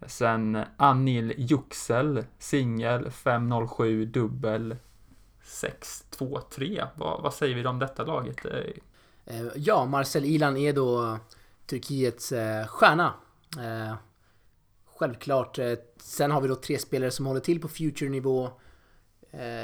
Sen 0.05 0.63
Anil 0.77 1.33
Juxel. 1.37 2.25
Singel 2.39 3.11
507, 3.11 4.05
dubbel 4.05 4.75
623. 5.43 6.85
Vad, 6.95 7.21
vad 7.21 7.33
säger 7.33 7.55
vi 7.55 7.65
om 7.65 7.79
detta 7.79 8.03
laget? 8.03 8.45
Eh, 9.25 9.45
ja, 9.55 9.85
Marcel 9.85 10.25
Ilan 10.25 10.57
är 10.57 10.73
då 10.73 11.17
Turkiets 11.65 12.31
eh, 12.31 12.67
stjärna. 12.67 13.13
Eh, 13.59 13.95
självklart. 14.85 15.59
Sen 15.97 16.31
har 16.31 16.41
vi 16.41 16.47
då 16.47 16.55
tre 16.55 16.79
spelare 16.79 17.11
som 17.11 17.25
håller 17.25 17.39
till 17.39 17.61
på 17.61 17.67
future-nivå. 17.67 18.49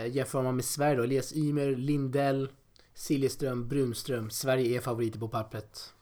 Jämför 0.08 0.42
man 0.42 0.56
med 0.56 0.66
Sverige 0.66 0.96
då. 0.96 1.04
Elias 1.04 1.34
Ymer, 1.34 1.75
Lindell, 1.75 2.50
Siljeström, 2.94 3.68
Brunström. 3.68 4.30
Sverige 4.30 4.78
är 4.78 4.82
favoriter 4.82 5.20
på 5.20 5.28
pappret. 5.28 5.94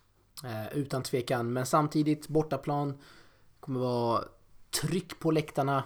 Utan 0.72 1.04
tvekan. 1.04 1.54
Men 1.54 1.66
samtidigt, 1.66 2.28
bortaplan. 2.28 2.98
Kommer 3.62 3.80
vara 3.80 4.24
tryck 4.82 5.20
på 5.20 5.32
läktarna. 5.32 5.84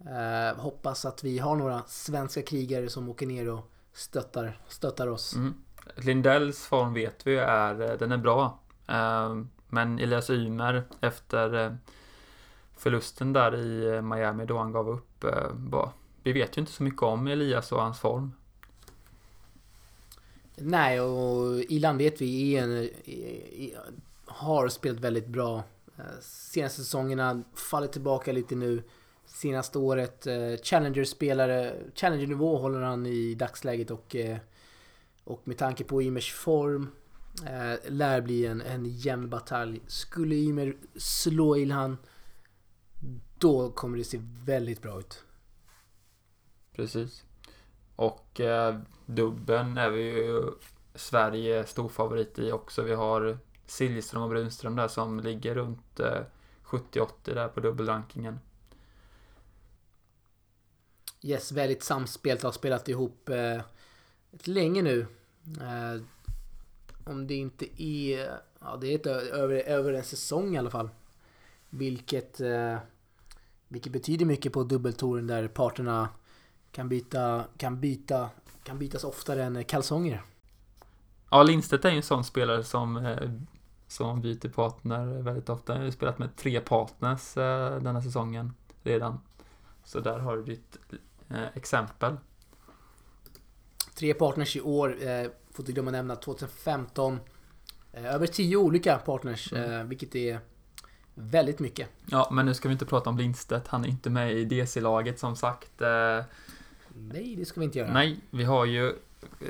Eh, 0.00 0.60
hoppas 0.60 1.04
att 1.04 1.24
vi 1.24 1.38
har 1.38 1.56
några 1.56 1.82
svenska 1.86 2.42
krigare 2.42 2.88
som 2.88 3.08
åker 3.08 3.26
ner 3.26 3.48
och 3.48 3.70
stöttar, 3.92 4.60
stöttar 4.68 5.06
oss. 5.06 5.34
Mm. 5.34 5.54
Lindells 5.96 6.66
form 6.66 6.94
vet 6.94 7.26
vi 7.26 7.36
är, 7.36 7.80
eh, 7.90 7.98
den 7.98 8.12
är 8.12 8.16
bra. 8.16 8.58
Eh, 8.86 9.42
Men 9.68 9.98
Elias 9.98 10.30
Ymer 10.30 10.82
efter 11.00 11.64
eh, 11.66 11.72
förlusten 12.76 13.32
där 13.32 13.56
i 13.56 13.94
eh, 13.96 14.02
Miami 14.02 14.46
då 14.46 14.58
han 14.58 14.72
gav 14.72 14.88
upp, 14.88 15.24
bara, 15.54 15.92
vi 16.22 16.32
vet 16.32 16.56
ju 16.56 16.60
inte 16.60 16.72
så 16.72 16.82
mycket 16.82 17.02
om 17.02 17.26
Elias 17.26 17.72
och 17.72 17.82
hans 17.82 17.98
form. 18.00 18.32
Nej, 20.56 21.00
och 21.00 21.56
Ilan 21.58 21.98
vet 21.98 22.20
vi 22.20 22.52
är 22.56 22.62
en, 22.62 22.70
är- 22.72 22.90
är- 23.60 23.80
har 24.26 24.68
spelat 24.68 25.00
väldigt 25.00 25.26
bra. 25.26 25.62
Eh, 26.00 26.20
senaste 26.20 26.80
säsongerna 26.82 27.42
faller 27.54 27.88
tillbaka 27.88 28.32
lite 28.32 28.54
nu. 28.54 28.82
Senaste 29.24 29.78
året, 29.78 30.26
eh, 30.26 30.56
Challenger-spelare, 30.62 31.74
Challenger-nivå 31.94 32.58
håller 32.58 32.80
han 32.80 33.06
i 33.06 33.34
dagsläget 33.34 33.90
och, 33.90 34.16
eh, 34.16 34.38
och 35.24 35.42
med 35.44 35.58
tanke 35.58 35.84
på 35.84 36.02
Ymers 36.02 36.32
form 36.32 36.90
eh, 37.46 37.90
lär 37.92 38.20
bli 38.20 38.46
en, 38.46 38.60
en 38.60 38.84
jämn 38.84 39.30
batalj. 39.30 39.80
Skulle 39.86 40.34
Ymer 40.34 40.76
slå 40.96 41.56
Ilhan, 41.56 41.98
då 43.38 43.70
kommer 43.70 43.98
det 43.98 44.04
se 44.04 44.20
väldigt 44.44 44.82
bra 44.82 44.98
ut. 44.98 45.24
Precis. 46.72 47.24
Och 47.96 48.40
eh, 48.40 48.78
dubben 49.06 49.78
är 49.78 49.90
vi 49.90 50.02
ju 50.02 50.52
Sverige 50.94 51.66
storfavorit 51.66 52.38
i 52.38 52.52
också. 52.52 52.82
Vi 52.82 52.94
har 52.94 53.38
Siljeström 53.70 54.22
och 54.22 54.28
Brunström 54.28 54.76
där 54.76 54.88
som 54.88 55.20
ligger 55.20 55.54
runt 55.54 56.00
eh, 56.00 56.22
70-80 56.64 57.08
där 57.24 57.48
på 57.48 57.60
dubbelrankingen. 57.60 58.40
Yes, 61.22 61.52
väldigt 61.52 61.82
samspelt. 61.82 62.42
Har 62.42 62.52
spelat 62.52 62.88
ihop 62.88 63.28
eh, 63.28 63.60
ett 64.32 64.46
länge 64.46 64.82
nu. 64.82 65.06
Eh, 65.60 66.02
om 67.04 67.26
det 67.26 67.34
inte 67.34 67.82
är... 67.82 68.38
Ja, 68.60 68.76
det 68.80 68.86
är 68.86 68.94
ett, 68.94 69.06
över, 69.06 69.54
över 69.54 69.92
en 69.92 70.04
säsong 70.04 70.54
i 70.54 70.58
alla 70.58 70.70
fall. 70.70 70.90
Vilket, 71.70 72.40
eh, 72.40 72.78
vilket 73.68 73.92
betyder 73.92 74.26
mycket 74.26 74.52
på 74.52 74.64
dubbeltouren 74.64 75.26
där 75.26 75.48
parterna 75.48 76.08
kan 76.72 76.88
byta, 76.88 77.44
kan 77.56 77.80
byta, 77.80 78.30
kan 78.62 78.78
bytas 78.78 79.04
oftare 79.04 79.44
än 79.44 79.64
kalsonger. 79.64 80.22
Ja, 81.30 81.42
Lindstedt 81.42 81.84
är 81.84 81.90
ju 81.90 81.96
en 81.96 82.02
sån 82.02 82.24
spelare 82.24 82.64
som, 82.64 82.96
eh, 82.96 83.30
som 83.90 84.20
byter 84.20 84.48
partner 84.48 85.22
väldigt 85.22 85.48
ofta. 85.48 85.76
Jag 85.76 85.84
har 85.84 85.90
spelat 85.90 86.18
med 86.18 86.36
tre 86.36 86.60
partners 86.60 87.36
eh, 87.36 87.82
denna 87.82 88.02
säsongen 88.02 88.52
redan. 88.82 89.20
Så 89.84 90.00
där 90.00 90.18
har 90.18 90.36
du 90.36 90.42
ditt 90.42 90.76
eh, 91.28 91.44
exempel. 91.54 92.16
Tre 93.94 94.14
partners 94.14 94.56
i 94.56 94.60
år. 94.60 94.96
Eh, 95.02 95.30
får 95.50 95.62
inte 95.62 95.72
glömma 95.72 95.90
nämna 95.90 96.16
2015. 96.16 97.18
Eh, 97.92 98.14
över 98.14 98.26
tio 98.26 98.56
olika 98.56 98.98
partners, 98.98 99.52
eh, 99.52 99.84
vilket 99.84 100.14
är 100.14 100.40
väldigt 101.14 101.58
mycket. 101.58 101.88
Ja, 102.06 102.28
men 102.32 102.46
nu 102.46 102.54
ska 102.54 102.68
vi 102.68 102.72
inte 102.72 102.86
prata 102.86 103.10
om 103.10 103.18
Lindstedt. 103.18 103.68
Han 103.68 103.84
är 103.84 103.88
inte 103.88 104.10
med 104.10 104.32
i 104.32 104.44
DC-laget 104.44 105.18
som 105.18 105.36
sagt. 105.36 105.72
Nej, 106.88 107.36
det 107.36 107.44
ska 107.44 107.60
vi 107.60 107.64
inte 107.64 107.78
göra. 107.78 107.92
nej, 107.92 108.20
vi 108.30 108.44
har 108.44 108.64
ju... 108.64 108.94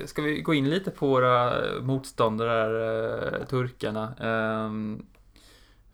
Ska 0.04 0.22
vi 0.22 0.40
gå 0.40 0.54
in 0.54 0.70
lite 0.70 0.90
på 0.90 1.06
våra 1.06 1.62
motståndare, 1.80 2.50
där, 2.50 3.40
eh, 3.40 3.46
turkarna? 3.46 4.14
Ehm, 4.14 5.06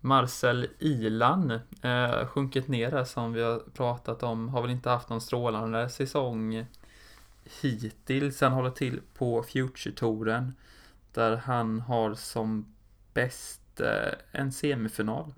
Marcel 0.01 0.67
Ilan, 0.79 1.51
eh, 1.83 2.27
sjunkit 2.27 2.69
ner 2.69 2.91
där 2.91 3.05
som 3.05 3.33
vi 3.33 3.43
har 3.43 3.59
pratat 3.75 4.23
om, 4.23 4.49
har 4.49 4.63
väl 4.63 4.71
inte 4.71 4.91
haft 4.91 5.09
någon 5.09 5.21
strålande 5.21 5.89
säsong 5.89 6.67
hittills. 7.61 8.41
Han 8.41 8.53
håller 8.53 8.71
till 8.71 9.01
på 9.15 9.43
Future-touren 9.43 10.55
där 11.13 11.37
han 11.37 11.81
har 11.81 12.15
som 12.15 12.75
bäst 13.15 13.81
eh, 13.81 14.41
en 14.41 14.53
semifinal. 14.53 15.35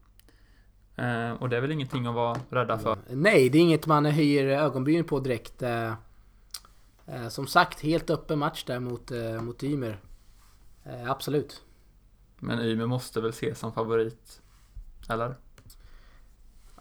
Och 1.38 1.48
det 1.48 1.56
är 1.56 1.60
väl 1.60 1.72
ingenting 1.72 2.06
att 2.06 2.14
vara 2.14 2.36
rädda 2.50 2.78
för. 2.78 2.98
Nej, 3.10 3.48
det 3.48 3.58
är 3.58 3.62
inget 3.62 3.86
man 3.86 4.04
höjer 4.04 4.46
ögonbrynen 4.46 5.04
på 5.04 5.20
direkt. 5.20 5.62
Eh, 7.08 7.28
som 7.28 7.46
sagt, 7.46 7.80
helt 7.80 8.10
öppen 8.10 8.38
match 8.38 8.64
där 8.64 8.80
mot, 8.80 9.10
eh, 9.10 9.40
mot 9.40 9.62
Ymer. 9.62 10.00
Eh, 10.84 11.10
absolut. 11.10 11.62
Men 12.36 12.60
Ymer 12.60 12.86
måste 12.86 13.20
väl 13.20 13.30
ses 13.30 13.58
som 13.58 13.72
favorit? 13.72 14.40
Eller? 15.08 15.36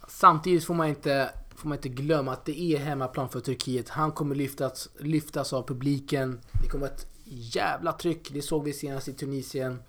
Samtidigt 0.07 0.65
får 0.65 0.73
man 0.73 0.87
inte, 0.87 1.31
får 1.55 1.69
man 1.69 1.77
inte 1.77 1.89
glömma 1.89 2.33
att 2.33 2.45
det 2.45 2.61
är 2.61 2.77
hemmaplan 2.77 3.29
för 3.29 3.39
Turkiet. 3.39 3.89
Han 3.89 4.11
kommer 4.11 4.35
lyftas, 4.35 4.89
lyftas 4.99 5.53
av 5.53 5.67
publiken. 5.67 6.41
Det 6.63 6.69
kommer 6.69 6.85
ett 6.85 7.07
jävla 7.25 7.93
tryck. 7.93 8.29
Det 8.31 8.41
såg 8.41 8.63
vi 8.63 8.73
senast 8.73 9.07
i 9.07 9.13
Tunisien. 9.13 9.83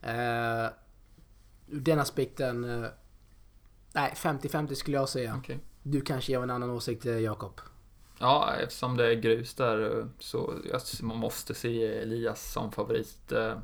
Eh, 0.00 0.66
ur 1.66 1.80
den 1.80 1.98
aspekten... 1.98 2.64
Eh, 2.64 2.90
nej, 3.92 4.12
50-50 4.16 4.74
skulle 4.74 4.96
jag 4.96 5.08
säga. 5.08 5.36
Okej. 5.38 5.58
Du 5.82 6.00
kanske 6.00 6.36
har 6.36 6.42
en 6.42 6.50
annan 6.50 6.70
åsikt, 6.70 7.04
Jakob? 7.04 7.60
Ja, 8.18 8.54
eftersom 8.54 8.96
det 8.96 9.06
är 9.10 9.14
grus 9.14 9.54
där 9.54 9.98
eh, 9.98 10.06
så 10.18 10.54
man 11.02 11.16
måste 11.16 11.54
se 11.54 11.84
Elias 11.86 12.52
som 12.52 12.72
favorit. 12.72 13.32
eh, 13.32 13.54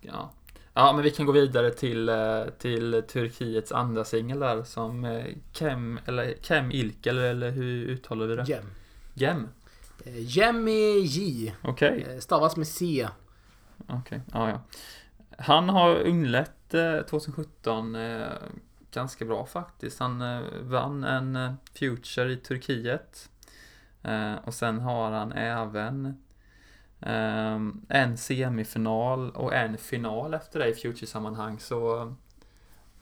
Ja. 0.00 0.32
ja, 0.74 0.92
men 0.92 1.02
vi 1.02 1.10
kan 1.10 1.26
gå 1.26 1.32
vidare 1.32 1.70
till, 1.70 2.08
eh, 2.08 2.44
till 2.58 3.02
Turkiets 3.08 3.72
andra 3.72 4.04
singel 4.04 4.38
där 4.38 4.62
som 4.62 5.22
Kem, 5.52 5.98
eller 6.06 6.34
Kem 6.42 6.70
Ilkel, 6.72 7.18
eller 7.18 7.50
hur 7.50 7.84
uttalar 7.86 8.26
vi 8.26 8.36
det? 8.36 8.44
Jem. 9.14 9.48
Eh, 10.04 10.18
Jem 10.18 10.64
med 10.64 10.98
J. 10.98 11.52
Okej. 11.62 12.06
Eh, 12.10 12.18
Stavas 12.18 12.56
med 12.56 12.66
C. 12.68 13.08
Okej, 13.88 14.20
ja, 14.32 14.48
ja. 14.50 14.60
Han 15.38 15.68
har 15.68 16.04
inlett 16.06 16.74
eh, 16.74 17.00
2017 17.00 17.94
eh, 17.94 18.26
ganska 18.90 19.24
bra 19.24 19.46
faktiskt. 19.46 19.98
Han 20.00 20.42
vann 20.62 21.04
en 21.04 21.56
Future 21.74 22.32
i 22.32 22.36
Turkiet. 22.36 23.28
Eh, 24.02 24.34
och 24.44 24.54
sen 24.54 24.80
har 24.80 25.10
han 25.10 25.32
även 25.32 26.06
eh, 27.00 27.60
en 27.88 28.16
semifinal 28.16 29.30
och 29.30 29.54
en 29.54 29.78
final 29.78 30.34
efter 30.34 30.58
det 30.58 30.68
i 30.68 30.74
Future-sammanhang. 30.74 31.60
Så 31.60 32.02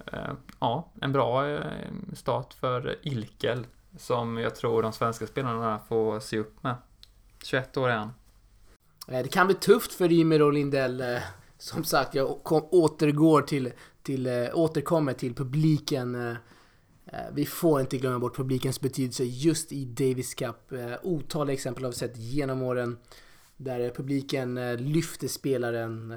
eh, 0.07 0.33
ja, 0.61 0.89
en 1.01 1.13
bra 1.13 1.49
eh, 1.49 1.61
start 2.13 2.55
för 2.55 2.99
Ilkel. 3.03 3.67
Som 3.99 4.39
jag 4.39 4.55
tror 4.55 4.83
de 4.83 4.93
svenska 4.93 5.27
spelarna 5.27 5.79
får 5.89 6.21
se 6.21 6.39
upp 6.39 6.63
med. 6.63 6.75
21 7.45 7.77
år 7.77 7.89
är 7.89 7.97
han. 7.97 8.13
Eh, 9.09 9.23
det 9.23 9.29
kan 9.29 9.47
bli 9.47 9.57
tufft 9.57 9.93
för 9.93 10.13
Ymer 10.13 10.43
och 10.43 10.53
Lindell. 10.53 11.05
Som 11.59 11.85
sagt, 11.85 12.15
jag 12.15 12.39
kom, 12.43 12.69
återgår 12.71 13.43
till, 13.43 13.73
till 14.03 14.49
återkommer 14.55 15.13
till 15.13 15.35
publiken 15.35 16.37
eh, 17.13 17.19
Vi 17.33 17.47
får 17.47 17.81
inte 17.81 17.99
glömma 17.99 18.19
bort 18.19 18.37
publikens 18.37 18.81
betydelse 18.81 19.25
just 19.25 19.73
i 19.73 19.85
Davis 19.85 20.35
Cup. 20.35 20.73
Eh, 20.73 20.93
Otaliga 21.03 21.55
exempel 21.55 21.85
har 21.85 21.91
vi 21.91 21.97
sett 21.97 22.17
genom 22.17 22.63
åren 22.63 22.99
där 23.57 23.81
eh, 23.81 23.91
publiken 23.91 24.77
lyfter 24.77 25.29
spelaren. 25.29 26.15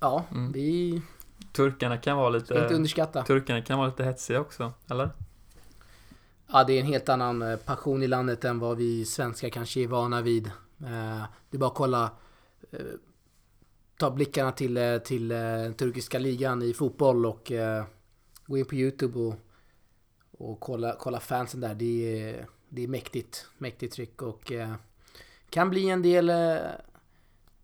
Ja, 0.00 0.24
Mm. 0.30 0.52
vi 0.52 1.02
Turkarna 1.52 1.96
kan 1.98 2.16
vara 2.16 2.40
ska 2.40 2.54
inte 2.54 2.62
lite... 2.62 2.74
underskatta. 2.74 3.22
Turkarna 3.24 3.62
kan 3.62 3.78
vara 3.78 3.88
lite 3.88 4.04
hetsiga 4.04 4.40
också, 4.40 4.72
eller? 4.90 5.10
Ja, 6.52 6.64
det 6.64 6.72
är 6.72 6.80
en 6.80 6.86
helt 6.86 7.08
annan 7.08 7.58
passion 7.64 8.02
i 8.02 8.06
landet 8.06 8.44
än 8.44 8.58
vad 8.58 8.76
vi 8.76 9.04
svenskar 9.04 9.48
kanske 9.48 9.80
är 9.80 9.86
vana 9.88 10.22
vid. 10.22 10.50
Det 10.78 11.56
är 11.56 11.58
bara 11.58 11.66
att 11.70 11.74
kolla 11.74 12.10
Ta 13.98 14.10
blickarna 14.10 14.52
till, 14.52 14.76
eh, 14.76 14.98
till 14.98 15.32
eh, 15.32 15.72
turkiska 15.76 16.18
ligan 16.18 16.62
i 16.62 16.72
fotboll 16.72 17.26
och 17.26 17.52
eh, 17.52 17.84
gå 18.46 18.58
in 18.58 18.64
på 18.64 18.74
Youtube 18.74 19.18
och, 19.18 19.34
och 20.30 20.60
kolla, 20.60 20.96
kolla 21.00 21.20
fansen 21.20 21.60
där. 21.60 21.74
Det 21.74 22.20
är, 22.20 22.46
det 22.68 22.84
är 22.84 22.88
mäktigt, 22.88 23.46
mäktigt 23.58 23.94
tryck 23.94 24.22
och 24.22 24.52
eh, 24.52 24.74
kan 25.50 25.70
bli 25.70 25.88
en 25.90 26.02
del 26.02 26.28
eh, 26.30 26.56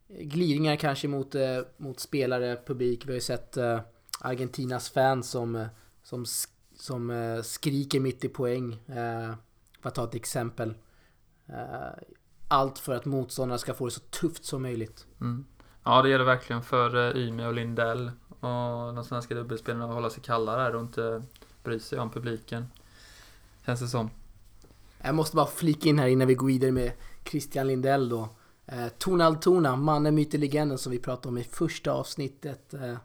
glidningar 0.08 0.76
kanske 0.76 1.08
mot, 1.08 1.34
eh, 1.34 1.58
mot 1.76 2.00
spelare, 2.00 2.60
publik. 2.66 3.04
Vi 3.04 3.08
har 3.08 3.14
ju 3.14 3.20
sett 3.20 3.56
eh, 3.56 3.80
Argentinas 4.20 4.90
fans 4.90 5.30
som, 5.30 5.56
eh, 5.56 5.66
som 6.02 6.24
som 6.82 7.10
eh, 7.10 7.42
skriker 7.42 8.00
mitt 8.00 8.24
i 8.24 8.28
poäng. 8.28 8.72
Eh, 8.72 9.34
för 9.80 9.88
att 9.88 9.94
ta 9.94 10.04
ett 10.04 10.14
exempel. 10.14 10.74
Eh, 11.46 12.02
allt 12.48 12.78
för 12.78 12.94
att 12.94 13.04
motståndarna 13.04 13.58
ska 13.58 13.74
få 13.74 13.84
det 13.84 13.90
så 13.90 14.00
tufft 14.00 14.44
som 14.44 14.62
möjligt. 14.62 15.06
Mm. 15.20 15.44
Ja, 15.84 16.02
det 16.02 16.08
gäller 16.08 16.24
verkligen 16.24 16.62
för 16.62 17.16
eh, 17.16 17.22
Yme 17.22 17.46
och 17.46 17.54
Lindell 17.54 18.10
och 18.28 18.94
de 18.94 19.04
svenska 19.04 19.34
dubbelspelarna 19.34 19.84
att 19.84 19.94
hålla 19.94 20.10
sig 20.10 20.22
kalla 20.22 20.56
där 20.56 20.74
och 20.74 20.80
inte 20.80 21.22
bry 21.62 21.80
sig 21.80 21.98
om 21.98 22.10
publiken. 22.10 22.66
Känns 23.66 23.80
det 23.80 23.88
som. 23.88 24.10
Jag 25.02 25.14
måste 25.14 25.36
bara 25.36 25.46
flika 25.46 25.88
in 25.88 25.98
här 25.98 26.06
innan 26.06 26.28
vi 26.28 26.34
går 26.34 26.46
vidare 26.46 26.72
med 26.72 26.92
Christian 27.24 27.66
Lindell 27.66 28.08
då. 28.08 28.28
Eh, 28.66 28.88
Tona 28.98 29.24
Altona, 29.24 29.76
mannen, 29.76 30.14
myten, 30.14 30.40
legenden 30.40 30.78
som 30.78 30.92
vi 30.92 30.98
pratade 30.98 31.28
om 31.28 31.38
i 31.38 31.44
första 31.44 31.92
avsnittet. 31.92 32.74
Eh, 32.74 32.96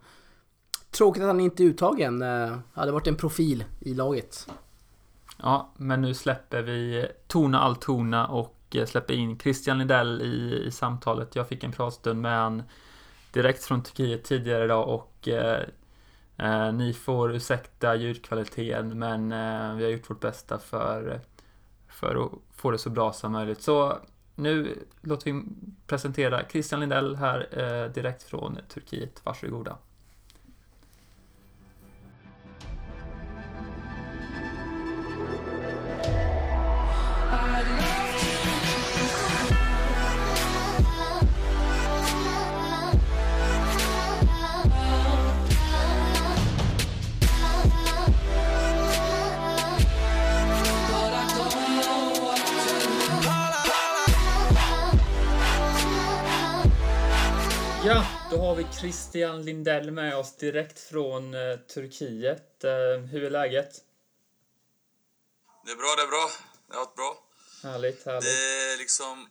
tråkigt 0.92 1.24
att 1.24 1.28
han 1.28 1.40
inte 1.40 1.64
är 1.64 1.66
uttagen. 1.66 2.22
Eh, 2.22 2.58
hade 2.74 2.92
varit 2.92 3.08
en 3.08 3.16
profil 3.16 3.64
i 3.80 3.94
laget. 3.94 4.48
Ja, 5.38 5.72
men 5.78 6.02
nu 6.02 6.14
släpper 6.14 6.62
vi 6.62 7.08
Tona 7.28 7.60
Altona 7.60 8.28
och 8.28 8.54
eh, 8.56 8.57
Eh, 8.76 8.86
släpper 8.86 9.14
in 9.14 9.40
Christian 9.40 9.78
Lindell 9.78 10.22
i, 10.22 10.64
i 10.68 10.72
samtalet. 10.72 11.36
Jag 11.36 11.48
fick 11.48 11.64
en 11.64 11.72
pratstund 11.72 12.22
med 12.22 12.38
han 12.38 12.64
direkt 13.32 13.64
från 13.64 13.84
Turkiet 13.84 14.24
tidigare 14.24 14.66
idag 14.66 14.90
och 14.90 15.28
eh, 15.28 15.64
eh, 16.38 16.74
ni 16.74 16.94
får 16.94 17.36
ursäkta 17.36 17.96
ljudkvaliteten 17.96 19.00
men 19.00 19.32
eh, 19.32 19.76
vi 19.76 19.84
har 19.84 19.92
gjort 19.92 20.10
vårt 20.10 20.20
bästa 20.20 20.58
för, 20.58 21.20
för 21.88 22.26
att 22.26 22.32
få 22.56 22.72
det 22.72 22.78
så 22.78 22.90
bra 22.90 23.14
som 23.14 23.32
möjligt. 23.32 23.62
Så 23.62 23.98
nu 24.36 24.86
låter 25.02 25.32
vi 25.32 25.44
presentera 25.88 26.44
Christian 26.50 26.80
Lindell 26.80 27.16
här 27.16 27.48
eh, 27.52 27.92
direkt 27.92 28.24
från 28.24 28.58
Turkiet. 28.70 29.22
Varsågoda. 29.24 29.78
Christian 58.82 59.46
Lindell 59.46 59.92
med 59.92 60.18
oss 60.18 60.36
direkt 60.36 60.80
från 60.80 61.34
eh, 61.34 61.58
Turkiet. 61.58 62.64
Eh, 62.64 62.72
hur 63.12 63.24
är 63.24 63.30
läget? 63.30 63.84
Det 65.66 65.72
är 65.72 65.76
bra, 65.76 65.96
det 65.98 66.02
är 66.02 66.08
bra. 66.08 66.30
Det 66.68 66.74
har 66.74 66.86
varit 66.86 66.96
bra. 66.96 67.24
Härligt, 67.64 68.06
härligt. 68.06 68.24
Det 68.24 68.74
är 68.74 68.78
liksom 68.78 69.30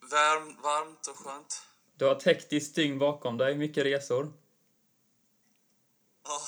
varm, 0.00 0.56
varmt 0.62 1.06
och 1.06 1.16
skönt. 1.16 1.62
Du 1.96 2.04
har 2.04 2.16
ett 2.16 2.22
hektiskt 2.22 2.74
dygn 2.74 2.98
bakom 2.98 3.36
dig, 3.36 3.54
mycket 3.54 3.84
resor. 3.84 4.32
Ja, 6.24 6.40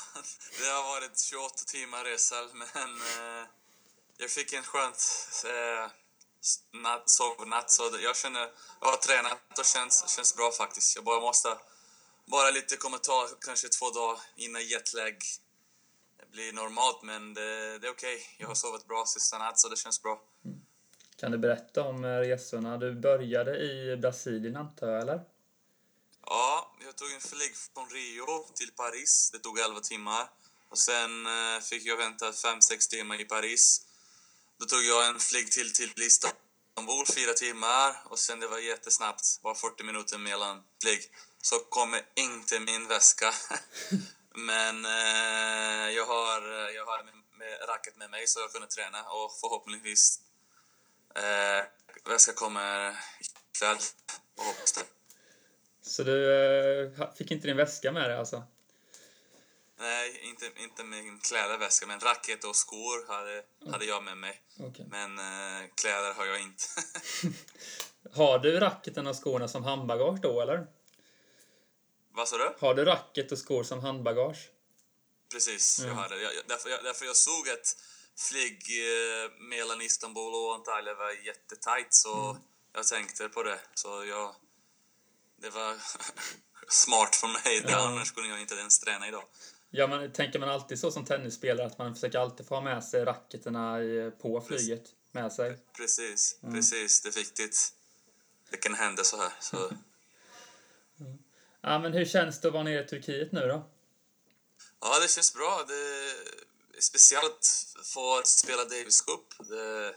det 0.60 0.66
har 0.66 0.82
varit 0.82 1.18
28 1.18 1.54
timmar 1.66 2.04
resa, 2.04 2.36
men 2.54 2.90
eh, 2.94 3.46
jag 4.16 4.30
fick 4.30 4.52
en 4.52 4.62
skönt 4.62 5.02
eh, 5.44 5.90
natt, 6.80 7.10
sovnatt. 7.10 7.70
Så 7.70 7.82
jag 8.02 8.16
känner, 8.16 8.50
jag 8.80 8.88
har 8.88 8.96
tränat 8.96 9.58
och 9.58 9.64
känns, 9.64 10.08
känns 10.16 10.36
bra 10.36 10.50
faktiskt. 10.50 10.96
Jag 10.96 11.04
bara 11.04 11.20
måste, 11.20 11.48
bara 12.30 12.50
lite 12.50 12.76
kommer 12.76 12.98
ta 12.98 13.28
kanske 13.40 13.68
två 13.68 13.90
dagar 13.90 14.20
innan 14.36 14.62
jetlag 14.66 15.16
blir 16.32 16.52
normalt, 16.52 17.02
men 17.02 17.34
det, 17.34 17.78
det 17.78 17.86
är 17.86 17.90
okej. 17.90 18.18
Jag 18.38 18.48
har 18.48 18.54
sovit 18.54 18.86
bra 18.86 19.04
sista 19.06 19.38
natt, 19.38 19.58
så 19.58 19.68
det 19.68 19.76
känns 19.76 20.02
bra. 20.02 20.22
Kan 21.16 21.32
du 21.32 21.38
berätta 21.38 21.82
om 21.82 22.04
eh, 22.04 22.08
resorna? 22.08 22.76
Du 22.76 22.94
började 22.94 23.58
i 23.58 23.96
Brasilien 23.96 24.56
antar 24.56 24.88
jag, 24.88 25.02
eller? 25.02 25.20
Ja, 26.26 26.72
jag 26.84 26.96
tog 26.96 27.12
en 27.12 27.20
flyg 27.20 27.56
från 27.56 27.88
Rio 27.90 28.46
till 28.54 28.70
Paris. 28.76 29.30
Det 29.32 29.38
tog 29.38 29.58
11 29.58 29.80
timmar. 29.80 30.30
Och 30.68 30.78
sen 30.78 31.26
eh, 31.26 31.60
fick 31.62 31.86
jag 31.86 31.96
vänta 31.96 32.30
5-6 32.30 32.90
timmar 32.90 33.20
i 33.20 33.24
Paris. 33.24 33.86
Då 34.58 34.66
tog 34.66 34.82
jag 34.82 35.08
en 35.08 35.20
flyg 35.20 35.52
till 35.52 35.72
till 35.72 35.92
Istanbul, 35.96 37.06
4 37.14 37.32
timmar. 37.32 37.96
Och 38.04 38.18
sen 38.18 38.40
det 38.40 38.48
var 38.48 38.58
jättesnabbt, 38.58 39.40
bara 39.42 39.54
40 39.54 39.84
minuter 39.84 40.18
mellan 40.18 40.62
flyg. 40.82 41.00
Så 41.50 41.58
kommer 41.58 42.02
inte 42.14 42.60
min 42.60 42.88
väska. 42.88 43.32
Men 44.34 44.84
eh, 44.84 45.90
jag 45.96 46.06
har, 46.06 46.40
jag 46.70 46.86
har 46.86 47.04
med, 47.04 47.14
med 47.38 47.68
racket 47.68 47.96
med 47.96 48.10
mig 48.10 48.26
så 48.26 48.40
jag 48.40 48.52
kunde 48.52 48.66
träna 48.66 49.02
och 49.02 49.32
förhoppningsvis 49.40 50.20
eh, 51.14 51.64
väska 52.12 52.32
kommer 52.32 52.96
ikväll. 53.20 53.76
Och 54.36 54.44
hoppas 54.44 54.72
det. 54.72 54.84
Så 55.82 56.02
du 56.02 56.16
eh, 56.98 57.14
fick 57.14 57.30
inte 57.30 57.46
din 57.46 57.56
väska 57.56 57.92
med 57.92 58.10
dig 58.10 58.18
alltså? 58.18 58.42
Nej, 59.78 60.20
inte, 60.22 60.50
inte 60.62 60.84
min 60.84 61.18
kläderväska, 61.18 61.86
men 61.86 62.00
racket 62.00 62.44
och 62.44 62.56
skor 62.56 63.08
hade, 63.08 63.42
hade 63.72 63.84
jag 63.84 64.04
med 64.04 64.16
mig. 64.16 64.42
Okej. 64.60 64.86
Men 64.90 65.18
eh, 65.18 65.68
kläder 65.74 66.14
har 66.14 66.26
jag 66.26 66.40
inte. 66.40 66.64
Har 68.12 68.38
du 68.38 68.60
racketen 68.60 69.06
och 69.06 69.24
skorna 69.24 69.48
som 69.48 69.64
handbagage 69.64 70.20
då, 70.20 70.40
eller? 70.40 70.66
Vad 72.18 72.28
sa 72.28 72.38
du? 72.38 72.54
Har 72.58 72.74
du 72.74 72.84
racket 72.84 73.32
och 73.32 73.38
skor 73.38 73.62
som 73.64 73.80
handbagage? 73.80 74.50
Precis, 75.32 75.80
jag 75.86 75.94
hade 75.94 76.22
jag, 76.22 76.34
jag- 76.34 76.44
därför, 76.48 76.68
jag, 76.70 76.84
därför 76.84 77.06
jag 77.06 77.16
såg 77.16 77.48
att 77.48 77.76
flyg 78.30 78.54
eh, 78.54 79.30
mellan 79.38 79.80
Istanbul 79.80 80.34
och 80.34 80.54
Antalya 80.54 80.94
var 80.94 81.26
jättetajt, 81.26 81.86
så 81.94 82.38
jag 82.72 82.86
tänkte 82.86 83.28
på 83.28 83.42
det. 83.42 83.60
Så 83.74 84.04
jag... 84.04 84.34
Det 85.42 85.50
var 85.50 85.76
smart 86.68 87.16
för 87.16 87.28
mig, 87.28 87.60
det, 87.60 87.76
annars 87.76 88.08
skulle 88.08 88.28
jag 88.28 88.40
inte 88.40 88.54
ens 88.54 88.78
träna 88.78 89.08
idag. 89.08 89.24
Ja, 89.70 89.86
men 89.86 90.12
tänker 90.12 90.38
man 90.38 90.48
alltid 90.48 90.78
så 90.80 90.90
som 90.90 91.04
tennisspelare 91.04 91.66
att 91.66 91.78
man 91.78 91.94
försöker 91.94 92.18
alltid 92.18 92.46
få 92.48 92.54
ha 92.54 92.62
med 92.62 92.84
sig 92.84 93.04
racketerna 93.04 93.76
på 94.22 94.40
flyget 94.40 94.84
med 95.12 95.32
sig? 95.32 95.58
Precis, 95.76 96.38
precis. 96.52 97.00
Det 97.02 97.08
är 97.08 97.12
viktigt. 97.12 97.72
Det 98.50 98.56
kan 98.56 98.74
hända 98.74 99.04
så 99.04 99.16
här. 99.16 99.32
Så. 99.40 99.70
Ja, 101.60 101.78
men 101.78 101.92
hur 101.92 102.04
känns 102.04 102.40
det 102.40 102.48
att 102.48 102.54
vara 102.54 102.62
nere 102.62 102.84
i 102.84 102.86
Turkiet 102.86 103.32
nu 103.32 103.40
då? 103.40 103.70
Ja, 104.80 104.98
det 105.02 105.08
känns 105.08 105.34
bra. 105.34 105.64
Det 105.68 105.74
är 105.74 106.80
speciellt 106.80 107.46
få 107.84 108.22
spela 108.24 108.64
Davis 108.64 109.00
Cup. 109.00 109.48
Det, 109.48 109.94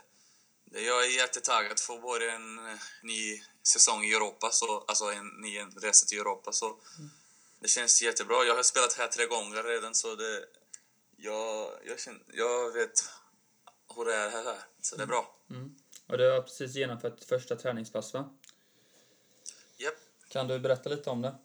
det, 0.66 0.82
jag 0.82 1.06
är 1.06 1.18
jättetaggad 1.18 1.80
för 1.80 1.98
både 1.98 2.32
en 2.32 2.56
ny 3.04 3.44
säsong 3.64 4.04
i 4.04 4.14
Europa, 4.14 4.50
så, 4.52 4.86
alltså 4.88 5.06
en 5.06 5.28
ny 5.28 5.60
resa 5.82 6.06
till 6.06 6.20
Europa. 6.20 6.52
Så 6.52 6.78
det 7.60 7.68
känns 7.68 8.02
jättebra. 8.02 8.44
Jag 8.44 8.56
har 8.56 8.64
spelat 8.64 8.94
här 8.94 9.08
tre 9.08 9.26
gånger 9.26 9.64
redan, 9.64 9.96
så 9.96 10.16
det, 10.16 10.46
jag, 11.18 11.72
jag, 11.86 12.00
känner, 12.00 12.22
jag 12.28 12.72
vet 12.72 13.04
hur 13.96 14.06
det 14.06 14.16
är 14.16 14.30
här, 14.30 14.58
så 14.82 14.96
det 14.96 15.04
är 15.04 15.08
bra. 15.08 15.36
Mm. 15.50 15.76
Och 16.08 16.18
du 16.18 16.32
har 16.32 16.42
precis 16.42 16.76
genomfört 16.76 17.24
första 17.24 17.56
träningspass, 17.56 18.14
va? 18.14 18.30
Japp. 19.78 19.96
Kan 20.30 20.48
du 20.48 20.60
berätta 20.60 20.90
lite 20.90 21.10
om 21.10 21.22
det? 21.22 21.36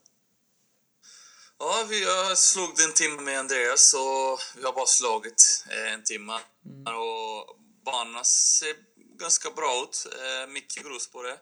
Ja, 1.59 1.87
vi 1.89 2.05
har 2.05 2.35
slog 2.35 2.81
en 2.81 2.93
timme 2.93 3.23
med 3.23 3.39
Andreas 3.39 3.95
och 3.95 4.41
vi 4.57 4.65
har 4.65 4.73
bara 4.73 4.87
slagit 4.87 5.65
eh, 5.71 5.93
en 5.93 6.05
timme. 6.05 6.41
Och 6.87 7.57
banorna 7.85 8.25
ser 8.25 8.77
ganska 9.19 9.51
bra 9.51 9.83
ut. 9.83 10.07
Eh, 10.13 10.53
mycket 10.53 10.85
grus 10.85 11.11
på 11.11 11.23
det. 11.23 11.39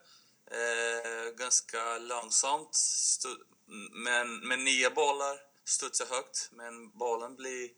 Eh, 0.51 1.31
ganska 1.37 1.99
långsamt. 1.99 2.79
Men 3.93 4.49
med 4.49 4.59
nya 4.59 4.91
bollar 4.91 5.39
studsar 5.65 6.07
högt. 6.07 6.49
Men 6.53 6.91
bollen 6.99 7.37
blir 7.37 7.71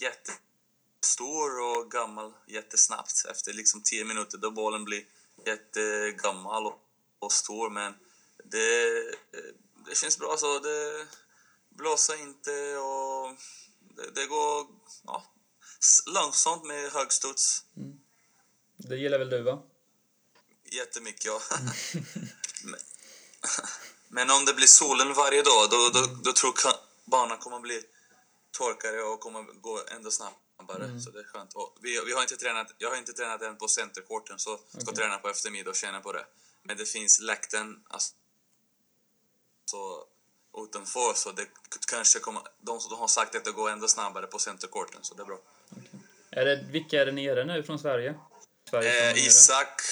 jättestor 0.00 1.60
och 1.60 1.90
gammal 1.90 2.32
jättesnabbt. 2.46 3.24
Efter 3.30 3.52
liksom 3.52 3.82
10 3.82 4.04
minuter 4.04 4.38
då 4.38 4.50
bollen 4.50 4.84
blir 4.84 5.04
jättegammal 5.46 6.66
och, 6.66 6.80
och 7.18 7.32
stor. 7.32 7.70
Men 7.70 7.94
det, 8.44 8.90
det 9.86 9.94
känns 9.94 10.18
bra. 10.18 10.36
Så 10.36 10.58
det 10.58 11.06
blåser 11.80 12.20
inte 12.20 12.76
och 12.76 13.36
det, 13.96 14.10
det 14.14 14.26
går 14.26 14.66
ja, 15.04 15.24
långsamt 16.06 16.64
med 16.64 16.92
hög 16.92 17.12
studs. 17.12 17.64
Det 18.76 18.96
gillar 18.96 19.18
väl 19.18 19.30
du, 19.30 19.42
va? 19.42 19.62
Jättemycket, 20.72 21.24
ja. 21.24 21.40
men, 22.64 22.80
men 24.08 24.30
om 24.30 24.44
det 24.44 24.54
blir 24.54 24.66
solen 24.66 25.14
varje 25.14 25.42
dag, 25.42 25.70
då, 25.70 25.90
då, 25.94 26.06
då 26.24 26.32
tror 26.32 26.54
jag 26.64 26.74
banan 27.04 27.38
kommer 27.38 27.60
bli 27.60 27.82
torkare 28.50 29.02
och 29.02 29.20
kommer 29.20 29.42
gå 29.42 29.80
ändå 29.90 30.10
snabbare. 30.10 31.00
Så 31.00 31.10
det 31.10 31.20
är 31.20 31.24
skönt. 31.24 31.54
Och 31.54 31.78
vi, 31.80 32.00
vi 32.06 32.12
har 32.12 32.22
inte 32.22 32.36
tränat, 32.36 32.74
jag 32.78 32.90
har 32.90 32.96
inte 32.96 33.12
tränat 33.12 33.42
än 33.42 33.56
på 33.56 33.68
centercourten, 33.68 34.38
så 34.38 34.56
ska 34.56 34.80
Okej. 34.82 34.94
träna 34.94 35.18
på 35.18 35.28
eftermiddag 35.28 35.70
och 35.70 35.76
känna 35.76 36.00
på 36.00 36.12
det. 36.12 36.26
Men 36.62 36.76
det 36.76 36.86
finns 36.86 37.20
läkten 37.20 37.84
alltså, 37.88 38.14
så 39.64 40.06
utanför, 40.56 41.14
så 41.14 41.32
det 41.32 41.46
kanske 41.88 42.18
kommer... 42.18 42.42
De, 42.60 42.80
de 42.90 42.98
har 42.98 43.08
sagt 43.08 43.34
att 43.34 43.44
det 43.44 43.52
går 43.52 43.70
ändå 43.70 43.88
snabbare 43.88 44.26
på 44.26 44.38
centercourten, 44.38 45.04
så 45.04 45.14
det 45.14 45.22
är 45.22 45.26
bra. 45.26 45.38
Är 46.30 46.44
det, 46.44 46.66
vilka 46.70 47.00
är 47.02 47.06
det 47.06 47.12
nere 47.12 47.44
nu 47.44 47.62
från 47.62 47.78
Sverige? 47.78 48.14
Sverige 48.70 49.10
som 49.10 49.18
Eh. 49.18 49.26
Isak. 49.26 49.82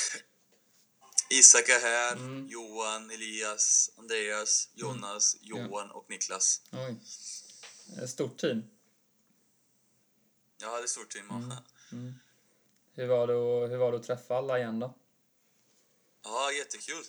Isak 1.30 1.68
är 1.68 1.80
här. 1.80 2.12
Mm. 2.12 2.46
Johan, 2.48 3.10
Elias, 3.10 3.90
Andreas, 3.96 4.68
Jonas, 4.74 5.36
Johan 5.40 5.90
och 5.90 6.04
Niklas. 6.10 6.60
Oj. 6.72 6.96
Ett 8.02 8.10
stort 8.10 8.38
team. 8.38 8.62
Ja, 10.60 10.76
det 10.76 10.82
är 10.82 10.86
stort 10.86 11.10
team. 11.10 11.30
Mm. 11.92 12.14
Hur 12.94 13.06
var, 13.06 13.26
det 13.26 13.32
att, 13.32 13.70
hur 13.70 13.76
var 13.76 13.92
det 13.92 13.98
att 13.98 14.04
träffa 14.06 14.36
alla 14.36 14.58
igen 14.58 14.78
då? 14.80 14.94
Ja, 16.24 16.52
jättekul. 16.52 17.04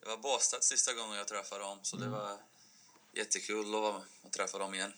Det 0.00 0.06
var 0.08 0.16
Båstad 0.16 0.60
sista 0.60 0.94
gången 0.94 1.16
jag 1.16 1.28
träffade 1.28 1.64
dem, 1.64 1.78
så 1.82 1.96
Mm. 1.96 2.10
det 2.10 2.16
var 2.16 2.38
jättekul 3.12 3.74
att 3.74 4.02
och 4.22 4.32
träffa 4.32 4.58
dem 4.58 4.74
igen. 4.74 4.92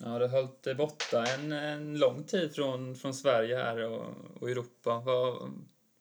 Ja, 0.00 0.18
du 0.18 0.26
höll 0.26 0.48
dig 0.62 0.74
borta 0.74 1.24
en, 1.26 1.52
en 1.52 1.98
lång 1.98 2.24
tid 2.24 2.54
från, 2.54 2.96
från 2.96 3.14
Sverige 3.14 3.56
här 3.56 3.78
och, 3.78 4.14
och 4.40 4.50
Europa. 4.50 4.98
Vad, 4.98 5.52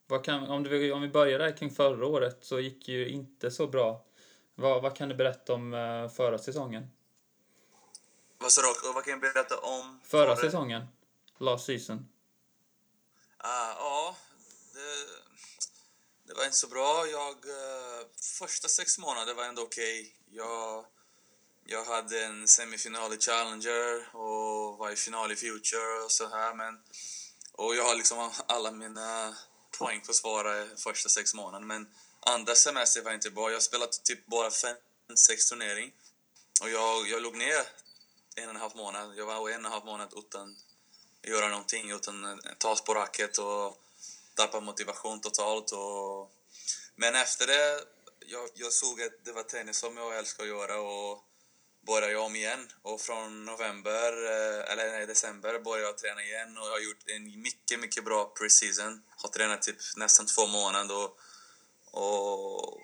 vad 0.08 0.26
kan, 0.26 0.48
om, 0.48 0.64
du, 0.64 0.92
om 0.92 1.02
vi 1.02 1.08
börjar 1.08 1.40
där 1.40 1.58
kring 1.58 1.72
förra 1.72 2.08
året 2.08 2.38
så 2.42 2.60
gick 2.60 2.88
ju 2.88 3.10
inte 3.10 3.52
så 3.52 3.68
bra. 3.68 4.06
Vad, 4.56 4.82
vad 4.82 4.96
kan 4.96 5.10
du 5.10 5.16
berätta 5.16 5.54
om 5.54 5.74
eh, 5.74 6.10
förra 6.10 6.38
säsongen? 6.38 6.92
Vad 8.38 8.52
sa 8.52 8.62
du? 8.62 8.94
Vad 8.94 9.04
kan 9.04 9.12
jag 9.12 9.22
berätta 9.22 9.58
om? 9.58 10.00
Förra 10.04 10.36
förra- 10.36 10.46
säsongen? 10.46 10.86
Last 11.38 11.66
season? 11.66 12.08
Ah, 13.38 13.74
ja, 13.80 14.16
det, 14.74 15.08
det 16.28 16.34
var 16.34 16.46
inte 16.46 16.58
så 16.58 16.68
bra. 16.68 17.06
Jag, 17.12 17.32
eh, 17.32 18.08
första 18.40 18.68
sex 18.68 18.98
månader 18.98 19.34
var 19.34 19.44
ändå 19.44 19.62
okej. 19.62 20.15
Jag, 20.38 20.86
jag 21.66 21.86
hade 21.86 22.26
en 22.26 22.48
semifinal 22.48 23.14
i 23.14 23.18
Challenger 23.18 24.16
och 24.16 24.78
var 24.78 24.92
i 24.92 24.96
final 24.96 25.32
i 25.32 25.36
Future 25.36 26.04
och 26.06 26.12
så 26.12 26.30
här. 26.30 26.54
Men, 26.54 26.80
och 27.52 27.76
jag 27.76 27.84
har 27.84 27.96
liksom 27.96 28.32
alla 28.48 28.72
mina 28.72 29.36
poäng 29.78 30.02
försvarade 30.02 30.70
första 30.78 31.10
sex 31.10 31.34
månaderna. 31.34 31.66
Men 31.66 31.88
andra 32.20 32.56
semester 32.56 33.02
var 33.02 33.14
inte 33.14 33.32
bra. 33.32 33.52
Jag 33.52 33.62
spelade 33.62 33.92
typ 34.04 34.26
bara 34.26 34.52
fem, 34.52 34.78
sex 35.16 35.50
turnering. 35.50 35.92
Och 36.62 36.70
jag, 36.70 37.08
jag 37.08 37.22
låg 37.22 37.36
ner 37.36 37.62
en 38.36 38.44
och 38.44 38.56
en 38.56 38.62
halv 38.62 38.76
månad. 38.76 39.18
Jag 39.18 39.26
var 39.26 39.36
en 39.36 39.42
och 39.42 39.50
en 39.50 39.66
halv 39.66 39.86
månad 39.86 40.14
utan 40.16 40.56
att 41.24 41.30
göra 41.30 41.50
någonting 41.50 41.92
utan 41.92 42.26
att 42.26 42.60
ta 42.60 42.76
på 42.76 42.94
racket 42.94 43.38
och 43.38 43.84
tappa 44.36 44.60
motivation 44.60 45.22
totalt. 45.22 45.72
Och... 45.72 46.32
Men 46.96 47.16
efter 47.16 47.48
det, 47.48 47.95
jag, 48.28 48.50
jag 48.54 48.74
såg 48.74 49.02
att 49.02 49.26
det 49.26 49.32
var 49.32 49.44
tennis 49.44 49.78
som 49.78 49.98
jag 49.98 50.18
älskar 50.18 50.44
att 50.44 50.50
göra 50.50 50.80
och 50.80 51.24
började 51.88 52.12
jag 52.12 52.24
om 52.24 52.36
igen. 52.36 52.72
Och 52.82 53.02
från 53.02 53.46
november, 53.46 54.26
eh, 54.26 54.72
eller 54.72 54.92
nej, 54.92 55.06
december 55.06 55.60
började 55.60 55.88
jag 55.88 55.98
träna 55.98 56.24
igen 56.24 56.58
och 56.58 56.66
jag 56.66 56.72
har 56.72 56.80
gjort 56.80 57.10
en 57.10 57.42
mycket, 57.42 57.80
mycket 57.80 58.06
bra 58.06 58.34
preseason. 58.40 59.02
Har 59.18 59.30
tränat 59.30 59.62
typ 59.62 59.78
nästan 59.96 60.26
två 60.26 60.48
månader 60.48 60.96
och, 60.96 61.18
och, 61.92 62.82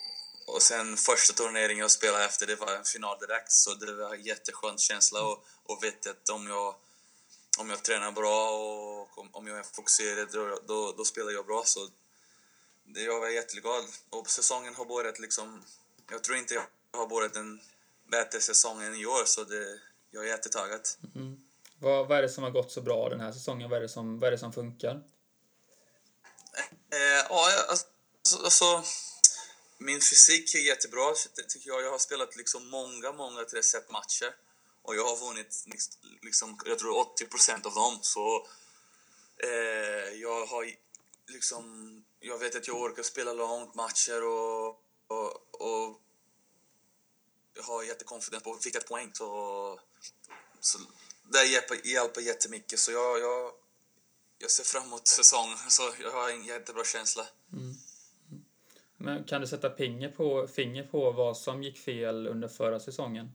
och 0.48 0.62
sen 0.62 0.98
första 0.98 1.34
turneringen 1.34 1.82
jag 1.82 1.92
spelade 1.92 2.26
efter 2.26 2.48
det 2.48 2.56
var 2.56 2.76
en 2.76 2.86
final 2.86 3.20
direkt 3.20 3.52
så 3.52 3.74
det 3.74 3.94
var 3.94 4.14
en 4.14 4.24
jätteskön 4.24 4.78
känsla 4.78 5.22
och, 5.24 5.46
och 5.64 5.84
vet 5.84 6.08
att 6.08 6.30
om 6.30 6.48
jag 6.48 6.76
om 7.58 7.70
jag 7.70 7.84
tränar 7.84 8.12
bra 8.12 8.50
och 8.52 9.36
om, 9.36 9.48
jag 9.48 9.58
är 9.58 9.64
fokuserad 9.64 10.28
då, 10.32 10.60
då, 10.68 10.94
då 10.98 11.06
spelar 11.06 11.32
jag 11.32 11.46
bra. 11.46 11.64
Så 11.66 11.90
jag 12.86 13.20
var 13.20 13.30
jätteglad. 13.30 13.86
Och 14.10 14.30
säsongen 14.30 14.76
har 14.76 14.86
börjat 14.86 15.20
liksom... 15.20 15.64
Jag 16.12 16.24
tror 16.24 16.38
inte 16.38 16.54
jag 16.54 16.66
har 16.92 17.08
börjat 17.08 17.36
en 17.36 17.62
bättre 18.12 18.40
säsong 18.42 18.84
än 18.84 18.96
i 18.96 19.06
år, 19.06 19.26
så 19.26 19.44
det, 19.44 19.80
jag 20.12 20.24
är 20.24 20.28
jättetaggad. 20.28 20.82
Vad, 21.80 22.08
vad 22.08 22.18
är 22.18 22.22
det 22.22 22.30
som 22.30 22.44
har 22.44 22.52
gått 22.52 22.72
så 22.72 22.82
bra 22.82 23.10
den 23.10 23.20
här 23.20 23.32
säsongen? 23.32 23.70
Vad 23.70 23.78
är 23.78 23.82
det 23.82 23.90
som, 23.90 24.20
vad 24.20 24.28
är 24.28 24.32
det 24.32 24.38
som 24.38 24.54
funkar? 24.54 25.04
Eh, 26.92 27.00
ja, 27.30 27.52
jag- 27.52 27.70
alltså, 27.70 27.86
alltså, 28.44 28.84
min 29.78 30.02
fysik 30.02 30.56
är 30.56 30.60
jättebra, 30.60 31.14
ty- 31.36 31.44
tycker 31.44 31.70
jag. 31.70 31.82
Jag 31.84 31.92
har 31.92 31.98
spelat 32.00 32.36
liksom 32.36 32.70
många, 32.70 33.12
många 33.12 33.44
tre 33.44 33.64
set 33.64 33.92
matcher 33.92 34.36
och 34.82 34.96
jag 34.96 35.06
har 35.06 35.28
vunnit 35.28 35.64
liks- 35.68 35.98
liksom, 36.22 36.60
jag 36.66 36.80
tror 36.80 36.98
80 36.98 37.26
procent 37.26 37.66
av 37.66 37.74
dem. 37.74 38.00
Så 38.02 38.48
eh, 39.44 40.14
jag 40.22 40.46
har 40.46 40.64
liksom, 41.32 42.06
jag 42.20 42.38
vet 42.38 42.56
att 42.56 42.68
jag 42.68 42.82
orkar 42.82 43.04
spela 43.04 43.34
långt 43.34 43.76
matcher 43.76 44.24
och, 44.24 44.68
och, 45.08 45.62
och 45.62 46.02
jag 47.54 47.64
har 47.64 47.84
jättekonfidens 47.84 48.44
på 48.44 48.60
vilket 48.64 48.88
poäng. 48.88 49.12
Så, 49.14 49.80
så 50.60 50.80
det 51.24 51.44
hjälper, 51.44 51.88
hjälper 51.88 52.22
jättemycket. 52.22 52.80
Så 52.80 52.92
jag, 52.92 53.20
jag, 53.20 53.52
jag 54.38 54.52
ser 54.52 54.64
fram 54.64 54.84
emot 54.84 55.08
säsongen. 55.08 55.58
Så 55.70 55.84
jag 56.02 56.12
har 56.12 56.30
en 56.30 56.44
jättebra 56.44 56.84
känsla. 56.84 57.28
Men 58.98 59.24
kan 59.24 59.42
du 59.42 59.48
sätta 59.48 59.76
finger 59.76 60.10
på, 60.10 60.48
finger 60.48 60.84
på 60.84 61.12
vad 61.12 61.38
som 61.38 61.64
gick 61.64 61.80
fel 61.80 62.28
under 62.28 62.48
förra 62.48 62.80
säsongen? 62.80 63.32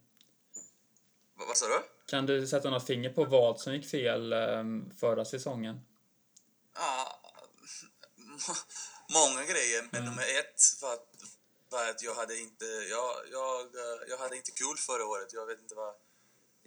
Va- 1.34 1.44
vad 1.48 1.56
sa 1.56 1.66
du? 1.66 1.82
Kan 2.06 2.26
du 2.26 2.46
sätta 2.46 2.70
något 2.70 2.86
finger 2.86 3.10
på 3.10 3.24
vad 3.24 3.60
som 3.60 3.74
gick 3.74 3.90
fel 3.90 4.32
ehm, 4.32 4.90
förra 5.00 5.24
säsongen? 5.24 5.80
Ja, 6.74 7.15
många 9.12 9.44
grejer, 9.44 9.88
men 9.92 10.04
nummer 10.04 10.22
ett 10.22 10.62
var 10.80 10.92
att, 10.92 11.08
var 11.70 11.90
att 11.90 12.02
jag 12.02 12.14
hade 12.14 12.38
inte 12.38 12.64
jag, 12.64 13.16
jag, 13.32 13.60
eh, 13.60 14.00
jag 14.08 14.18
hade 14.18 14.36
inte 14.36 14.50
kul 14.50 14.76
förra 14.76 15.06
året. 15.06 15.32
Jag 15.32 15.46
vet 15.46 15.60
inte 15.60 15.74
vad... 15.74 15.94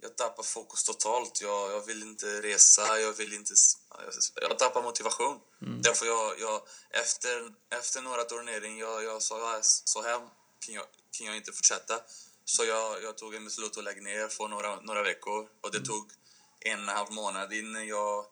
Jag 0.02 0.16
tappade 0.16 0.48
fokus 0.48 0.84
totalt. 0.84 1.40
Jag, 1.40 1.72
jag 1.72 1.86
vill 1.86 2.02
inte 2.02 2.42
resa, 2.42 3.00
jag 3.00 3.12
vill 3.12 3.32
inte... 3.32 3.54
Jag, 3.90 4.50
jag 4.50 4.58
tappade 4.58 4.84
motivation. 4.84 5.40
Därför 5.82 6.06
jag, 6.06 6.40
jag, 6.40 6.62
efter, 6.90 7.52
efter 7.70 8.02
några 8.02 8.24
turneringar, 8.24 8.86
jag, 8.86 9.04
jag 9.04 9.22
sa 9.22 9.38
ja, 9.38 9.60
så 9.62 10.02
här 10.02 10.18
kan 10.58 10.74
jag, 10.74 10.84
kan 11.10 11.26
jag 11.26 11.36
inte 11.36 11.52
fortsätta. 11.52 12.00
Så 12.44 12.64
jag, 12.64 13.02
jag 13.02 13.18
tog 13.18 13.34
en 13.34 13.44
beslut 13.44 13.78
att 13.78 13.84
lägga 13.84 14.02
ner 14.02 14.28
för 14.28 14.48
några, 14.48 14.80
några 14.80 15.02
veckor. 15.02 15.48
Och 15.60 15.70
det 15.72 15.80
tog 15.80 16.12
en 16.60 16.78
och 16.78 16.90
en 16.90 16.96
halv 16.96 17.12
månad 17.12 17.52
innan 17.52 17.86
jag, 17.86 18.24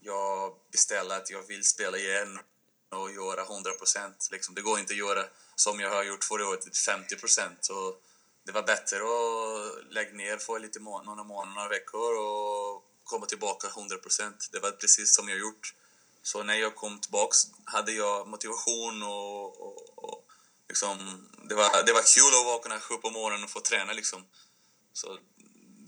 jag 0.00 0.54
beställde 0.72 1.16
att 1.16 1.30
jag 1.30 1.42
vill 1.42 1.64
spela 1.64 1.98
igen 1.98 2.38
och 2.90 3.12
göra 3.12 3.42
100 3.42 3.72
procent. 3.72 4.28
Liksom, 4.32 4.54
det 4.54 4.60
går 4.60 4.78
inte 4.78 4.92
att 4.92 4.98
göra 4.98 5.24
som 5.54 5.80
jag 5.80 5.90
har 5.90 6.02
gjort 6.02 6.24
förra 6.24 6.48
året, 6.48 6.62
typ 6.62 6.76
50 6.76 7.16
procent. 7.16 7.68
Det 8.44 8.52
var 8.52 8.62
bättre 8.62 8.96
att 8.96 9.92
lägga 9.92 10.12
ner 10.12 10.36
för 10.36 10.58
lite 10.58 10.80
må 10.80 11.02
några 11.02 11.24
månader, 11.24 11.54
några 11.54 11.68
veckor 11.68 12.18
och 12.18 12.84
komma 13.04 13.26
tillbaka 13.26 13.68
100 13.68 13.96
procent. 13.96 14.48
Det 14.52 14.58
var 14.58 14.70
precis 14.70 15.14
som 15.14 15.28
jag 15.28 15.38
gjort. 15.38 15.74
Så 16.22 16.42
när 16.42 16.54
jag 16.54 16.74
kom 16.74 17.00
tillbaka 17.00 17.36
hade 17.64 17.92
jag 17.92 18.28
motivation 18.28 19.02
och, 19.02 19.60
och, 19.60 19.98
och 19.98 20.24
liksom, 20.68 21.28
det, 21.48 21.54
var, 21.54 21.86
det 21.86 21.92
var 21.92 22.02
kul 22.14 22.38
att 22.40 22.46
vakna 22.46 22.80
sju 22.80 22.94
på 22.94 23.10
morgonen 23.10 23.44
och 23.44 23.50
få 23.50 23.60
träna 23.60 23.92
liksom. 23.92 24.24
Så 24.92 25.18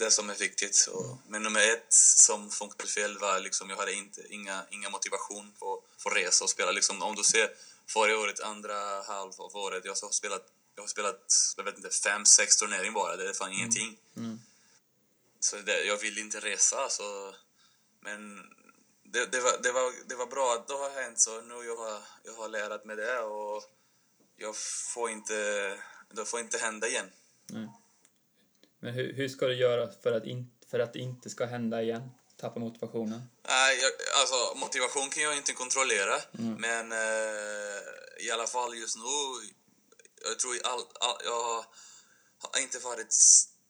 det 0.00 0.10
som 0.10 0.30
är 0.30 0.34
viktigt. 0.34 0.74
Så, 0.74 1.18
men 1.28 1.42
nummer 1.42 1.60
ett 1.60 1.92
som 2.16 2.50
funkade 2.50 2.88
fel 2.88 3.18
var 3.18 3.40
liksom, 3.40 3.70
jag 3.70 3.76
hade 3.76 3.92
inte, 3.92 4.22
inga, 4.28 4.62
inga 4.70 4.90
motivation 4.90 5.52
för, 5.58 5.78
för 6.02 6.10
resa 6.10 6.44
och 6.44 6.50
spela. 6.50 6.72
Liksom, 6.72 7.02
om 7.02 7.14
du 7.14 7.22
ser 7.22 7.50
förra 7.86 8.18
året, 8.18 8.40
andra 8.40 9.02
halv 9.02 9.32
av 9.38 9.56
året, 9.56 9.84
jag 9.84 9.96
har 10.02 10.10
spelat, 10.10 10.46
jag 10.74 10.82
har 10.82 10.88
spelat 10.88 11.54
jag 11.56 11.64
vet 11.64 11.76
inte, 11.76 11.90
fem, 11.90 12.24
sex 12.24 12.56
turneringar 12.56 12.92
bara. 12.92 13.16
Det 13.16 13.28
är 13.28 13.34
fan 13.34 13.48
mm. 13.48 13.58
ingenting. 13.58 13.98
Mm. 14.16 14.40
Så 15.40 15.56
det, 15.56 15.84
jag 15.84 15.96
vill 15.96 16.18
inte 16.18 16.40
resa. 16.40 16.88
Så, 16.88 17.34
men 18.00 18.36
det, 19.02 19.26
det, 19.32 19.40
var, 19.40 19.58
det, 19.62 19.72
var, 19.72 19.92
det 20.06 20.14
var 20.14 20.26
bra 20.26 20.54
att 20.54 20.68
det 20.68 20.74
har 20.74 20.90
hänt 21.02 21.20
så 21.20 21.40
nu 21.40 21.54
jag 21.54 21.76
har 21.76 22.02
jag 22.24 22.32
har 22.32 22.48
lärt 22.48 22.84
mig 22.84 22.96
det 22.96 23.18
och 23.18 23.64
jag 24.36 24.56
får 24.94 25.10
inte, 25.10 25.34
det 26.10 26.24
får 26.24 26.40
inte 26.40 26.58
hända 26.58 26.88
igen. 26.88 27.10
Nej. 27.46 27.68
Men 28.80 28.94
hur, 28.94 29.12
hur 29.12 29.28
ska 29.28 29.46
du 29.46 29.54
göra 29.54 29.90
för 30.02 30.12
att, 30.12 30.26
in, 30.26 30.50
för 30.70 30.78
att 30.78 30.92
det 30.92 30.98
inte 30.98 31.30
ska 31.30 31.46
hända 31.46 31.82
igen? 31.82 32.10
Tappa 32.36 32.60
motivationen? 32.60 33.22
Nej, 33.48 33.78
jag, 33.82 33.92
alltså 34.20 34.58
motivation 34.58 35.10
kan 35.10 35.22
jag 35.22 35.36
inte 35.36 35.52
kontrollera. 35.52 36.16
Mm. 36.38 36.54
Men 36.54 36.92
eh, 36.92 37.78
i 38.18 38.30
alla 38.30 38.46
fall 38.46 38.76
just 38.76 38.96
nu, 38.96 39.02
jag 40.24 40.38
tror 40.38 40.54
all, 40.64 40.80
all, 41.00 41.16
jag 41.24 41.64
har 42.38 42.60
inte 42.60 42.78
varit 42.78 43.12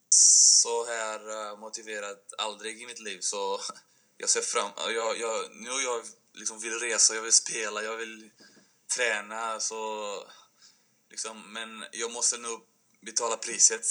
så 0.09 0.85
här 0.85 1.29
uh, 1.29 1.59
motiverad 1.59 2.17
aldrig 2.37 2.81
i 2.81 2.85
mitt 2.85 2.99
liv. 2.99 3.19
Så 3.21 3.59
jag 4.17 4.29
ser 4.29 4.41
fram... 4.41 4.71
Jag, 4.77 5.19
jag, 5.19 5.51
nu 5.51 5.69
jag 5.69 6.05
liksom 6.33 6.59
vill 6.59 6.79
resa, 6.79 7.15
jag 7.15 7.21
vill 7.21 7.33
spela, 7.33 7.83
jag 7.83 7.97
vill 7.97 8.31
träna. 8.95 9.59
Så, 9.59 10.07
liksom, 11.09 11.53
men 11.53 11.85
jag 11.91 12.11
måste 12.11 12.37
nog 12.37 12.61
betala 13.01 13.37
priset. 13.37 13.85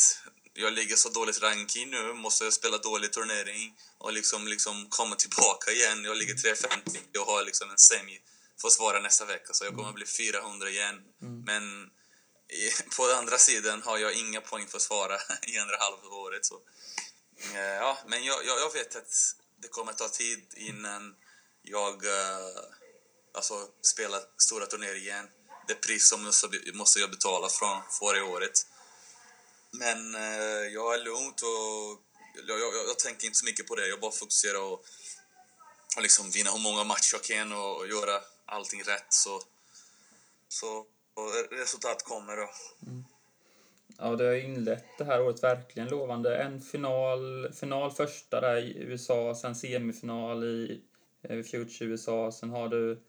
Jag 0.53 0.73
ligger 0.73 0.97
så 0.97 1.09
dåligt 1.09 1.43
ranking 1.43 1.91
nu, 1.91 2.13
måste 2.13 2.45
jag 2.45 2.53
spela 2.53 2.79
dålig 2.79 3.13
turnering 3.13 3.77
och 3.99 4.13
liksom, 4.13 4.49
liksom 4.49 4.87
komma 4.89 5.17
tillbaka 5.17 5.71
igen. 5.71 6.05
Jag 6.05 6.17
ligger 6.17 6.35
350 6.35 6.99
och 7.19 7.27
har 7.27 7.43
liksom 7.43 7.71
en 7.71 7.79
semi 7.79 8.21
försvara 8.63 9.01
nästa 9.01 9.25
vecka, 9.25 9.53
så 9.53 9.65
jag 9.65 9.77
kommer 9.77 9.93
bli 9.93 10.07
400 10.07 10.69
igen. 10.69 11.03
Mm. 11.23 11.45
Men 11.45 11.91
på 12.97 13.05
andra 13.05 13.39
sidan 13.39 13.83
har 13.83 13.99
jag 13.99 14.15
inga 14.15 14.41
poäng 14.41 14.67
för 14.67 14.77
att 14.77 14.83
svara 14.83 15.17
i 15.43 15.59
andra 15.59 15.77
halvåret. 15.77 16.47
Så. 16.47 16.61
Eh, 17.55 17.61
ja, 17.61 17.99
men 18.07 18.25
jag, 18.25 18.47
jag, 18.47 18.61
jag, 18.61 18.73
vet 18.73 18.97
att 18.97 19.13
det 19.63 19.69
kommer 19.69 19.93
ta 19.93 20.09
tid 20.09 20.55
innan 20.57 21.15
jag 21.63 22.05
uh, 22.05 22.11
alltså, 23.35 23.69
spelar 23.83 24.21
stora 24.37 24.67
turneringar 24.67 24.97
igen. 24.97 25.29
Det 25.69 25.75
pris 25.75 26.09
som 26.09 26.33
måste 26.75 26.99
jag 26.99 27.11
betala 27.11 27.49
från 27.49 27.83
förra 27.99 28.25
året. 28.25 28.67
Men 29.71 30.15
eh, 30.15 30.67
jag 30.75 30.95
är 30.95 31.05
lugnt 31.05 31.41
och 31.43 32.01
jag, 32.49 32.61
jag, 32.61 32.73
jag, 32.89 32.99
tänker 32.99 33.27
inte 33.27 33.39
så 33.39 33.45
mycket 33.45 33.67
på 33.67 33.75
det. 33.75 33.89
Jag 33.89 34.01
bara 34.01 34.13
fokuserar 34.13 34.63
och, 34.63 34.85
och 35.97 36.03
liksom 36.03 36.31
vinna 36.31 36.51
hur 36.51 36.63
många 36.63 36.85
matcher 36.85 37.13
jag 37.13 37.25
kan 37.25 37.53
och, 37.53 37.77
och 37.77 37.89
göra 37.89 38.21
allting 38.47 38.83
rätt. 38.83 39.13
Så, 39.13 39.43
så 40.49 40.87
resultat 41.51 42.03
kommer 42.05 42.37
då. 42.37 42.51
Mm. 42.87 43.05
Ja, 43.99 44.17
det 44.17 44.25
har 44.25 44.35
inlett 44.35 44.99
det 44.99 45.05
här 45.05 45.23
året 45.23 45.43
verkligen 45.43 45.89
lovande. 45.89 46.37
En 46.37 46.61
final, 46.61 47.53
final 47.53 47.91
första 47.91 48.41
där 48.41 48.57
i 48.57 48.79
USA, 48.79 49.35
sen 49.35 49.55
semifinal 49.55 50.45
i 50.45 50.81
eh, 51.23 51.43
Future 51.43 51.91
USA, 51.91 52.33
sen 52.33 52.51
har 52.51 52.69
du 52.69 53.03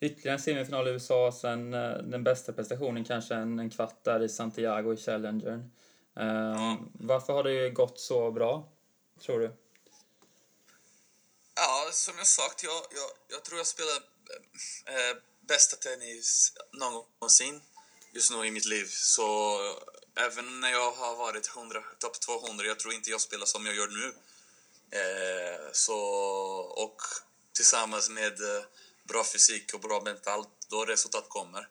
ytterligare 0.00 0.36
en 0.36 0.42
semifinal 0.42 0.88
i 0.88 0.90
USA, 0.90 1.32
sen 1.32 1.74
eh, 1.74 1.96
den 1.96 2.24
bästa 2.24 2.52
prestationen 2.52 3.04
kanske 3.04 3.34
en, 3.34 3.58
en 3.58 3.70
kvart 3.70 4.04
där 4.04 4.22
i 4.22 4.28
Santiago 4.28 4.92
i 4.92 4.96
Challengern. 4.96 5.70
Um, 6.14 6.26
mm. 6.26 6.76
Varför 6.94 7.32
har 7.32 7.44
det 7.44 7.70
gått 7.70 8.00
så 8.00 8.30
bra, 8.30 8.68
tror 9.20 9.40
du? 9.40 9.56
Ja, 11.54 11.88
som 11.92 12.14
jag 12.18 12.26
sagt, 12.26 12.62
jag, 12.62 12.72
jag, 12.72 13.10
jag 13.28 13.44
tror 13.44 13.58
jag 13.58 13.66
spelar 13.66 13.96
äh, 14.86 15.16
bästa 15.40 15.76
tennis 15.76 16.52
någonsin 16.72 17.60
just 18.12 18.30
nu 18.30 18.46
i 18.46 18.50
mitt 18.50 18.64
liv. 18.64 18.86
Så 18.90 19.58
även 20.14 20.60
när 20.60 20.70
jag 20.70 20.92
har 20.92 21.16
varit 21.16 21.50
topp 21.98 22.20
200, 22.20 22.66
jag 22.66 22.78
tror 22.78 22.94
inte 22.94 23.10
jag 23.10 23.20
spelar 23.20 23.46
som 23.46 23.66
jag 23.66 23.74
gör 23.74 23.88
nu. 23.88 24.14
Eh, 24.98 25.72
så, 25.72 25.98
och 26.84 27.02
tillsammans 27.52 28.10
med 28.10 28.32
eh, 28.56 28.64
bra 29.04 29.24
fysik 29.24 29.74
och 29.74 29.80
bra 29.80 30.00
mentalt, 30.04 30.48
då 30.68 30.84
resultat 30.84 31.28
kommer. 31.28 31.68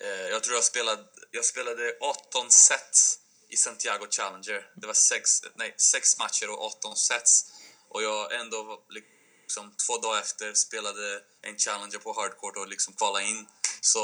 Eh, 0.00 0.28
jag 0.30 0.42
tror 0.42 0.54
jag 0.54 0.64
spelade, 0.64 1.04
jag 1.30 1.44
spelade 1.44 1.96
18 2.00 2.50
sets 2.50 3.18
i 3.48 3.56
Santiago 3.56 4.06
Challenger. 4.10 4.72
Det 4.76 4.86
var 4.86 4.94
sex, 4.94 5.42
nej, 5.54 5.74
sex 5.76 6.18
matcher 6.18 6.50
och 6.50 6.64
18 6.64 6.96
sets. 6.96 7.52
Och 7.88 8.02
jag 8.02 8.40
ändå 8.40 8.84
liksom, 8.88 9.74
två 9.86 9.98
dagar 9.98 10.20
efter 10.20 10.54
spelade 10.54 11.22
en 11.42 11.58
Challenger 11.58 11.98
på 11.98 12.12
hardcourt 12.12 12.56
och 12.56 12.68
liksom 12.68 12.94
kvalade 12.94 13.24
in. 13.24 13.46
Så 13.80 14.00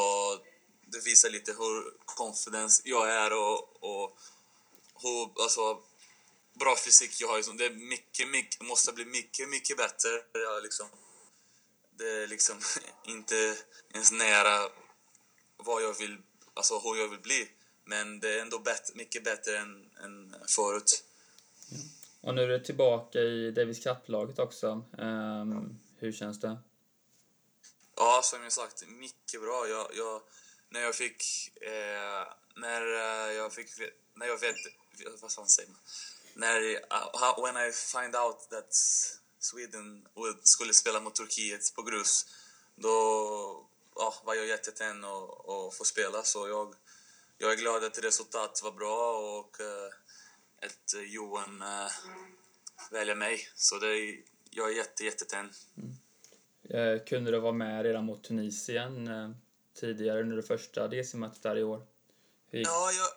det 0.86 1.04
visar 1.04 1.30
lite 1.30 1.52
hur 1.52 1.92
confidence 2.04 2.82
jag 2.84 3.10
är 3.10 3.32
och, 3.32 3.82
och 3.82 4.18
hur 5.02 5.42
alltså, 5.42 5.82
bra 6.54 6.76
fysik 6.76 7.20
jag 7.20 7.28
har. 7.28 7.56
Det 7.58 7.66
är 7.66 7.70
mycket, 7.70 8.28
mycket, 8.28 8.60
måste 8.60 8.92
bli 8.92 9.04
mycket, 9.04 9.48
mycket 9.48 9.76
bättre. 9.76 10.08
Jag 10.32 10.62
liksom, 10.62 10.88
det 11.98 12.10
är 12.22 12.26
liksom 12.26 12.60
inte 13.04 13.56
ens 13.94 14.12
nära 14.12 14.70
vad 15.56 15.82
jag 15.82 15.98
vill, 15.98 16.18
alltså 16.54 16.78
hur 16.78 16.96
jag 16.96 17.08
vill 17.08 17.20
bli. 17.20 17.48
Men 17.90 18.20
det 18.20 18.38
är 18.38 18.42
ändå 18.42 18.58
bättre, 18.58 18.94
mycket 18.94 19.24
bättre 19.24 19.58
än, 19.58 19.90
än 20.04 20.34
förut. 20.56 21.04
Mm. 21.72 21.82
Och 22.20 22.34
nu 22.34 22.42
är 22.42 22.48
du 22.48 22.64
tillbaka 22.64 23.18
i 23.18 23.50
Davis 23.50 23.84
Cup-laget 23.84 24.38
också. 24.38 24.84
Um, 24.98 25.80
hur 25.98 26.12
känns 26.12 26.40
det? 26.40 26.58
Ja, 27.96 28.20
som 28.24 28.42
jag 28.42 28.52
sagt, 28.52 28.88
mycket 28.88 29.40
bra. 29.40 29.68
Jag, 29.68 29.86
jag 29.96 30.22
när 30.68 30.80
jag 30.80 30.94
fick... 30.94 31.22
Eh, 31.62 32.32
när 32.54 32.82
eh, 32.82 33.32
jag 33.32 33.52
fick... 33.52 33.68
När 34.14 34.26
jag 34.26 34.40
vet... 34.40 34.56
Vad 35.20 35.32
fan 35.32 35.48
säger 35.48 35.68
man? 35.70 35.80
När... 36.34 36.60
Uh, 36.60 37.44
when 37.44 37.68
I 37.68 37.72
find 37.72 38.16
out 38.16 38.50
that 38.50 38.74
Sweden 39.38 40.06
skulle 40.42 40.74
spela 40.74 41.00
mot 41.00 41.14
Turkiet 41.14 41.74
på 41.74 41.82
grus, 41.82 42.26
då 42.76 42.90
ja, 43.94 44.14
var 44.24 44.34
jag 44.34 44.46
jättetänd 44.46 45.04
att 45.04 45.28
och 45.44 45.74
få 45.74 45.84
spela. 45.84 46.22
Så 46.22 46.48
jag, 46.48 46.74
jag 47.40 47.52
är 47.52 47.56
glad 47.56 47.84
att 47.84 47.98
resultatet 47.98 48.62
var 48.62 48.72
bra 48.72 49.18
och 49.38 49.60
uh, 49.60 50.66
att 50.66 50.94
Johan 51.06 51.62
uh, 51.62 51.90
väljer 52.90 53.14
mig. 53.14 53.48
Så 53.54 53.78
det 53.78 53.88
är, 53.88 54.22
jag 54.50 54.70
är 54.70 54.76
jätte, 54.76 55.04
jättetänd. 55.04 55.50
Mm. 55.76 55.96
Eh, 56.70 57.04
kunde 57.04 57.30
du 57.30 57.40
vara 57.40 57.52
med 57.52 57.82
redan 57.82 58.04
mot 58.04 58.24
Tunisien 58.24 59.08
eh, 59.08 59.30
tidigare 59.80 60.20
under 60.20 60.36
det 60.36 60.42
första 60.42 60.88
DC-mötet 60.88 61.42
där 61.42 61.58
i 61.58 61.62
år? 61.62 61.86
Ja, 62.50 62.90
jag, 62.92 63.08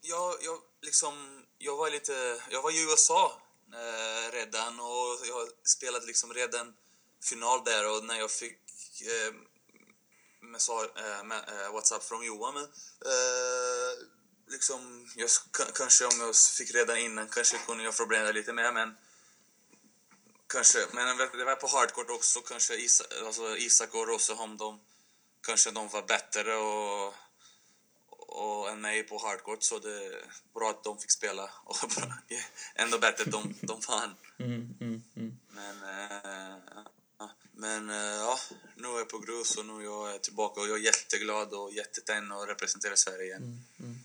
jag, 0.00 0.34
jag, 0.42 0.58
liksom, 0.82 1.44
jag 1.58 1.76
var 1.76 1.90
lite... 1.90 2.12
Jag 2.50 2.62
var 2.62 2.70
i 2.70 2.82
USA 2.90 3.42
eh, 3.72 4.32
redan 4.32 4.80
och 4.80 5.26
jag 5.28 5.48
spelade 5.62 6.06
liksom 6.06 6.32
redan 6.32 6.74
final 7.24 7.64
där 7.64 7.96
och 7.96 8.04
när 8.04 8.18
jag 8.18 8.30
fick 8.30 8.60
eh, 9.02 9.34
eh, 10.96 11.64
eh, 11.64 11.72
WhatsApp 11.72 12.04
från 12.04 12.26
Johan 12.26 12.54
men, 12.54 12.64
eh, 12.64 13.92
liksom, 14.46 15.08
jag, 15.16 15.30
kanske 15.74 16.04
om 16.04 16.20
jag 16.20 16.36
fick 16.36 16.74
redan 16.74 16.96
innan 16.96 17.28
kanske 17.28 17.58
kunde 17.58 17.84
jag 17.84 17.94
förbereda 17.94 18.32
lite 18.32 18.52
mer 18.52 18.72
men 18.72 18.96
kanske, 20.46 20.78
men 20.92 21.16
det 21.16 21.44
var 21.44 21.56
på 21.56 21.66
hardcourt 21.66 22.10
också 22.10 22.40
kanske 22.40 22.74
Isak, 22.74 23.06
alltså 23.26 23.56
Isak 23.56 23.94
och 23.94 24.08
Roseholm 24.08 24.56
de 24.56 24.80
kanske 25.40 25.70
de 25.70 25.88
var 25.88 26.02
bättre 26.02 26.56
och, 26.56 27.14
och 28.08 28.70
än 28.70 28.80
mig 28.80 29.02
på 29.02 29.18
hardcourt 29.18 29.62
så 29.62 29.78
det 29.78 30.06
är 30.06 30.24
bra 30.54 30.70
att 30.70 30.84
de 30.84 30.98
fick 30.98 31.10
spela 31.10 31.50
och 31.64 31.76
bra, 31.96 32.12
ändå 32.74 32.98
bättre 32.98 33.24
de, 33.24 33.54
de 33.60 33.80
vann. 33.88 34.16
Mm, 34.38 34.74
mm, 34.80 35.02
mm. 35.16 35.38
Men, 35.48 35.82
äh, 35.82 36.56
men 37.58 37.90
äh, 37.90 37.96
ja, 37.96 38.38
nu 38.76 38.88
är 38.88 38.98
jag 38.98 39.08
på 39.08 39.18
grus 39.18 39.56
och 39.56 39.66
nu 39.66 39.72
är 39.72 39.84
jag 39.84 40.22
tillbaka 40.22 40.60
och 40.60 40.68
jag 40.68 40.78
är 40.78 40.84
jätteglad 40.84 41.54
och 41.54 41.72
jättetänd 41.72 42.32
och 42.32 42.46
representerar 42.46 42.94
Sverige 42.94 43.24
igen. 43.24 43.42
Mm, 43.42 43.98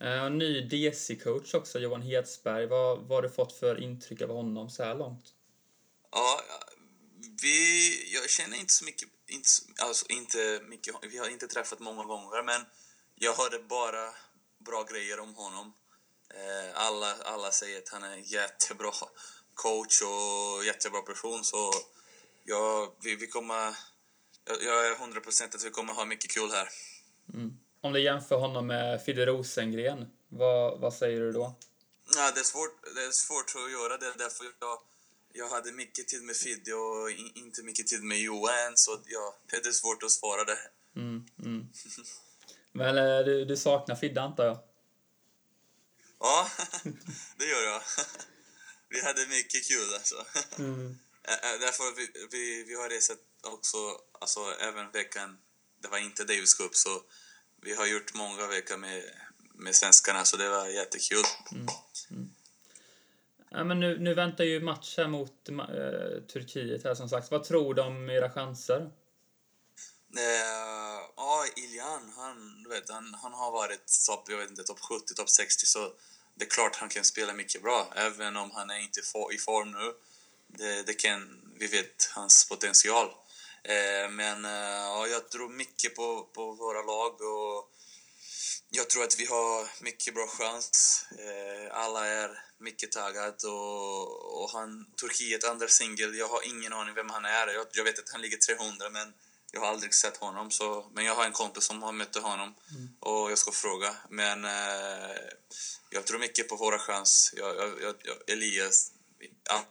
mm. 0.00 0.24
Eh, 0.24 0.30
ny 0.30 0.68
DC-coach 0.68 1.54
också, 1.54 1.78
Johan 1.78 2.02
Hedsberg. 2.02 2.66
Vad, 2.66 2.98
vad 2.98 3.10
har 3.10 3.22
du 3.22 3.30
fått 3.30 3.58
för 3.58 3.80
intryck 3.80 4.22
av 4.22 4.28
honom 4.28 4.70
så 4.70 4.82
här 4.84 4.94
långt? 4.94 5.24
Ja, 6.10 6.40
vi, 7.42 8.14
jag 8.14 8.30
känner 8.30 8.56
inte 8.56 8.72
så 8.72 8.84
mycket, 8.84 9.08
inte, 9.26 9.48
alltså 9.78 10.06
inte 10.08 10.60
mycket, 10.68 10.94
vi 11.02 11.18
har 11.18 11.28
inte 11.28 11.48
träffat 11.48 11.80
många 11.80 12.04
gånger, 12.04 12.42
men 12.42 12.62
jag 13.14 13.34
hörde 13.34 13.58
bara 13.58 14.14
bra 14.58 14.82
grejer 14.90 15.20
om 15.20 15.34
honom. 15.34 15.72
Eh, 16.34 16.70
alla, 16.74 17.14
alla 17.14 17.50
säger 17.50 17.78
att 17.78 17.88
han 17.88 18.02
är 18.02 18.16
jättebra 18.16 18.92
coach 19.54 20.02
och 20.02 20.64
jättebra 20.64 21.00
person, 21.02 21.44
så 21.44 21.72
ja, 22.48 22.94
vi, 23.02 23.16
vi 23.16 23.26
kommer, 23.26 23.76
jag, 24.44 24.62
jag 24.62 24.86
är 24.86 24.96
hundra 24.96 25.20
procent 25.20 25.54
att 25.54 25.64
vi 25.64 25.70
kommer 25.70 25.92
ha 25.92 26.04
mycket 26.04 26.30
kul 26.30 26.50
här. 26.50 26.68
Om 27.80 27.92
du 27.92 28.00
jämför 28.00 28.36
honom 28.36 28.66
med 28.66 29.02
Fidde 29.04 29.26
Rosengren, 29.26 30.06
vad, 30.28 30.80
vad 30.80 30.94
säger 30.94 31.20
du 31.20 31.32
då? 31.32 31.54
Ja, 32.16 32.30
det, 32.34 32.40
är 32.40 32.44
svårt, 32.44 32.94
det 32.94 33.04
är 33.04 33.10
svårt 33.10 33.52
att 33.64 33.72
göra 33.72 33.96
det, 33.96 34.12
därför 34.18 34.44
jag, 34.60 34.78
jag 35.32 35.48
hade 35.48 35.72
mycket 35.72 36.08
tid 36.08 36.22
med 36.22 36.36
Fidde 36.36 36.74
och 36.74 37.10
in, 37.10 37.32
inte 37.34 37.62
mycket 37.62 37.86
tid 37.86 38.02
med 38.02 38.18
Johan, 38.18 38.72
så 38.74 38.98
ja, 39.06 39.36
det 39.50 39.66
är 39.66 39.72
svårt 39.72 40.02
att 40.02 40.10
svara 40.10 40.44
det. 40.44 40.58
Mm, 40.96 41.26
mm. 41.38 41.68
Men 42.72 42.98
eh, 42.98 43.24
du, 43.24 43.44
du 43.44 43.56
saknar 43.56 43.96
Fidde 43.96 44.22
antar 44.22 44.44
jag? 44.44 44.58
Ja, 46.20 46.50
det 47.36 47.44
gör 47.44 47.62
jag. 47.62 47.82
Vi 48.88 49.04
hade 49.04 49.26
mycket 49.26 49.68
kul 49.68 49.94
alltså. 49.94 50.16
Ä, 50.62 50.94
Därför 51.60 51.96
vi, 51.96 52.26
vi, 52.30 52.64
vi 52.64 52.74
har 52.74 52.88
rest 52.88 53.10
också, 53.42 53.76
alltså 54.20 54.40
även 54.60 54.90
veckan, 54.90 55.38
det 55.82 55.88
var 55.88 55.98
inte 55.98 56.24
Davis 56.24 56.54
Cup, 56.54 56.74
så 56.74 57.02
vi 57.62 57.74
har 57.74 57.86
gjort 57.86 58.14
många 58.14 58.46
veckor 58.46 58.76
med, 58.76 59.02
med 59.54 59.74
svenskarna, 59.74 60.24
så 60.24 60.36
det 60.36 60.48
var 60.48 60.66
jättekul. 60.66 61.24
Ja, 63.50 63.64
men 63.64 63.80
nu, 63.80 63.98
nu 63.98 64.14
väntar 64.14 64.44
ju 64.44 64.60
match 64.60 64.96
här 64.96 65.08
mot 65.08 65.48
eh, 65.48 66.22
Turkiet 66.32 66.84
här 66.84 66.94
som 66.94 67.08
sagt. 67.08 67.30
Vad 67.30 67.44
tror 67.44 67.74
du 67.74 67.82
om 67.82 68.10
era 68.10 68.30
chanser? 68.30 68.90
Eh, 70.16 71.00
ja, 71.16 71.44
Iljan, 71.56 72.12
han, 72.16 72.66
vet, 72.68 72.90
han, 72.90 73.14
han 73.14 73.32
har 73.32 73.52
varit 73.52 74.06
topp, 74.06 74.24
jag 74.28 74.38
vet 74.38 74.50
inte, 74.50 74.64
topp 74.64 74.80
70, 74.80 75.14
topp 75.14 75.30
60, 75.30 75.66
så 75.66 75.92
det 76.34 76.44
är 76.44 76.50
klart 76.50 76.76
han 76.76 76.88
kan 76.88 77.04
spela 77.04 77.32
mycket 77.32 77.62
bra, 77.62 77.92
även 77.96 78.36
om 78.36 78.50
han 78.50 78.70
är 78.70 78.78
inte 78.78 79.02
for, 79.02 79.34
i 79.34 79.38
form 79.38 79.70
nu. 79.70 79.94
Det, 80.48 80.82
det 80.82 80.94
kan, 80.94 81.40
vi 81.58 81.66
vet 81.66 82.10
hans 82.14 82.48
potential. 82.48 83.06
Eh, 83.64 84.10
men 84.10 84.44
eh, 84.44 84.50
ja, 84.50 85.06
jag 85.06 85.30
tror 85.30 85.48
mycket 85.48 85.94
på, 85.94 86.22
på 86.34 86.52
våra 86.52 86.82
lag 86.82 87.12
och 87.20 87.70
jag 88.70 88.90
tror 88.90 89.04
att 89.04 89.20
vi 89.20 89.26
har 89.26 89.82
mycket 89.82 90.14
bra 90.14 90.26
chans. 90.26 91.04
Eh, 91.18 91.78
alla 91.78 92.06
är 92.06 92.42
mycket 92.58 92.92
taggade 92.92 93.48
och, 93.48 94.42
och 94.42 94.50
han, 94.50 94.86
Turkiet, 95.00 95.44
andra 95.44 95.68
singel, 95.68 96.14
jag 96.14 96.28
har 96.28 96.46
ingen 96.46 96.72
aning 96.72 96.94
vem 96.94 97.10
han 97.10 97.24
är. 97.24 97.46
Jag, 97.46 97.66
jag 97.72 97.84
vet 97.84 97.98
att 97.98 98.10
han 98.12 98.20
ligger 98.20 98.36
300 98.36 98.90
men 98.90 99.12
jag 99.52 99.60
har 99.60 99.68
aldrig 99.68 99.94
sett 99.94 100.16
honom. 100.16 100.50
Så, 100.50 100.90
men 100.94 101.04
jag 101.04 101.14
har 101.14 101.24
en 101.24 101.32
kompis 101.32 101.64
som 101.64 101.82
har 101.82 101.92
mött 101.92 102.16
honom 102.16 102.54
och 103.00 103.30
jag 103.30 103.38
ska 103.38 103.50
fråga. 103.50 103.96
Men 104.08 104.44
eh, 104.44 105.16
jag 105.90 106.04
tror 106.06 106.18
mycket 106.18 106.48
på 106.48 106.56
våra 106.56 106.78
chans. 106.78 107.34
Jag, 107.36 107.56
jag, 107.82 107.94
Elias, 108.26 108.92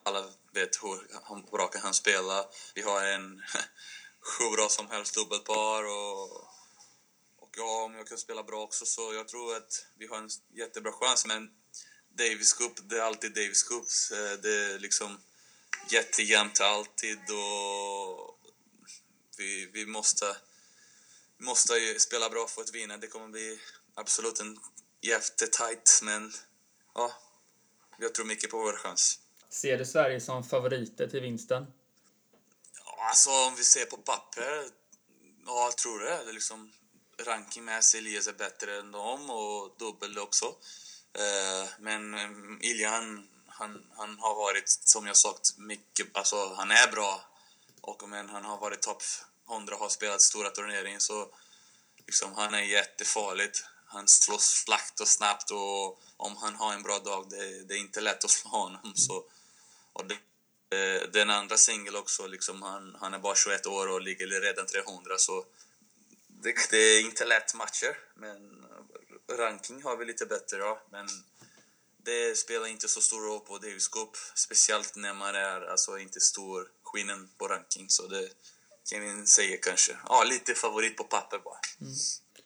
alla 0.04 0.24
vet 0.60 0.84
hur 0.84 1.08
han, 1.24 1.46
bra 1.52 1.68
kan 1.68 1.82
han 1.82 1.94
spela. 1.94 2.46
Vi 2.76 2.82
har 2.82 3.04
en 3.04 3.44
hur 4.40 4.56
bra 4.56 4.70
som 4.70 4.88
helst 4.88 5.16
dubbelpar 5.16 5.84
och 5.84 6.48
och 7.48 7.58
ja, 7.58 7.84
om 7.84 7.96
jag 7.96 8.08
kan 8.08 8.18
spela 8.18 8.44
bra 8.44 8.64
också 8.64 8.86
så 8.86 9.14
jag 9.14 9.28
tror 9.28 9.56
att 9.56 9.86
vi 9.98 10.08
har 10.08 10.18
en 10.18 10.30
jättebra 10.50 10.92
chans. 10.92 11.26
Men 11.26 11.50
Davis 12.10 12.54
Cup, 12.54 12.74
det 12.90 12.98
är 12.98 13.02
alltid 13.02 13.34
Davis 13.34 13.64
Cup. 13.64 13.84
Eh, 14.12 14.42
det 14.42 14.56
är 14.56 14.80
liksom 14.80 15.22
jättejämnt 15.90 16.62
alltid 16.62 17.20
och 17.32 18.40
vi, 19.38 19.70
vi 19.74 19.86
måste, 19.86 20.38
måste 21.38 21.74
ju 21.74 22.00
spela 22.00 22.30
bra 22.30 22.48
för 22.48 22.62
att 22.62 22.76
vinna. 22.76 22.98
Det 22.98 23.08
kommer 23.08 23.28
bli 23.28 23.60
absolut 23.96 24.40
en 24.40 24.60
jättetajt, 25.02 26.00
men 26.04 26.34
ja, 26.94 27.14
jag 28.00 28.14
tror 28.14 28.26
mycket 28.26 28.50
på 28.50 28.58
vår 28.58 28.78
chans. 28.78 29.20
Ser 29.50 29.78
du 29.78 29.86
Sverige 29.86 30.22
som 30.22 30.44
favoriter 30.44 31.08
till 31.08 31.22
vinsten? 31.22 31.66
Ja, 32.86 33.08
Alltså 33.10 33.30
om 33.30 33.56
vi 33.56 33.64
ser 33.64 33.86
på 33.86 33.98
papper, 33.98 34.70
ja 35.46 35.64
jag 35.64 35.78
tror 35.78 36.00
det. 36.00 36.24
det 36.24 36.30
är 36.30 36.34
liksom, 36.34 36.72
rankingmässigt 37.26 38.02
Elias 38.02 38.28
är 38.28 38.34
bättre 38.34 38.80
än 38.80 38.92
dem 38.92 39.30
och 39.30 39.76
dubbel 39.80 40.20
också. 40.20 40.46
Eh, 41.14 41.70
men 41.80 42.14
eh, 42.14 42.22
Ilja, 42.22 42.72
Iljan, 42.72 43.28
han, 43.48 43.86
han 43.96 44.20
har 44.20 44.36
varit, 44.36 44.70
som 44.70 45.08
jag 45.08 45.18
sagt, 45.18 45.58
mycket, 45.58 46.18
alltså 46.18 46.54
han 46.54 46.72
är 46.72 46.92
bra. 46.92 47.22
Och, 47.82 48.04
om 48.04 48.12
han 48.12 48.46
har 48.46 48.58
varit 48.58 48.82
topp 48.82 49.04
100 49.50 49.76
har 49.80 49.90
spelat 49.90 50.22
stora 50.22 50.50
turneringar 50.50 51.00
så 51.00 51.28
liksom, 52.06 52.34
han 52.34 52.54
är 52.54 52.62
jättefarligt. 52.62 53.64
Han 53.86 54.08
slåss 54.08 54.46
slakt 54.46 55.00
och 55.00 55.08
snabbt 55.08 55.52
och 55.52 56.00
om 56.18 56.38
han 56.38 56.56
har 56.56 56.74
en 56.74 56.84
bra 56.84 57.00
dag, 57.00 57.30
det, 57.30 57.64
det 57.64 57.74
är 57.74 57.80
inte 57.80 58.02
lätt 58.02 58.24
att 58.24 58.30
slå 58.30 58.52
honom. 58.52 58.96
Så, 58.96 59.24
och 59.98 60.06
det, 60.08 60.16
eh, 60.78 61.10
den 61.12 61.30
andra 61.30 61.58
singel 61.58 61.96
också, 61.96 62.28
liksom, 62.28 62.62
han, 62.62 62.96
han 63.00 63.14
är 63.14 63.20
bara 63.20 63.36
21 63.36 63.66
år 63.66 63.88
och 63.88 64.02
ligger 64.02 64.42
redan 64.42 64.66
300 64.66 65.18
så 65.18 65.46
det, 66.28 66.54
det 66.72 66.78
är 66.78 67.02
inte 67.02 67.26
lätt 67.26 67.54
matcher, 67.54 67.98
men 68.16 68.66
ranking 69.32 69.84
har 69.84 69.98
vi 69.98 70.06
lite 70.06 70.26
bättre 70.26 70.58
ja. 70.58 70.82
Men 70.90 71.08
det 71.98 72.38
spelar 72.38 72.68
inte 72.68 72.88
så 72.88 73.02
stor 73.02 73.22
roll 73.22 73.40
på 73.40 73.58
Davis 73.58 73.88
Cup, 73.88 74.10
speciellt 74.36 74.96
när 74.96 75.14
man 75.14 75.36
är 75.36 75.62
alltså 75.62 75.98
inte 75.98 76.20
stor 76.20 76.72
skillnad 76.84 77.28
på 77.38 77.48
ranking. 77.48 77.90
Så 77.90 78.08
det 78.08 78.30
kan 78.90 79.02
vi 79.02 79.26
säga 79.26 79.58
kanske. 79.62 79.98
Ja, 80.10 80.24
lite 80.24 80.54
favorit 80.54 80.98
på 80.98 81.04
papper 81.04 81.40
bara. 81.40 81.60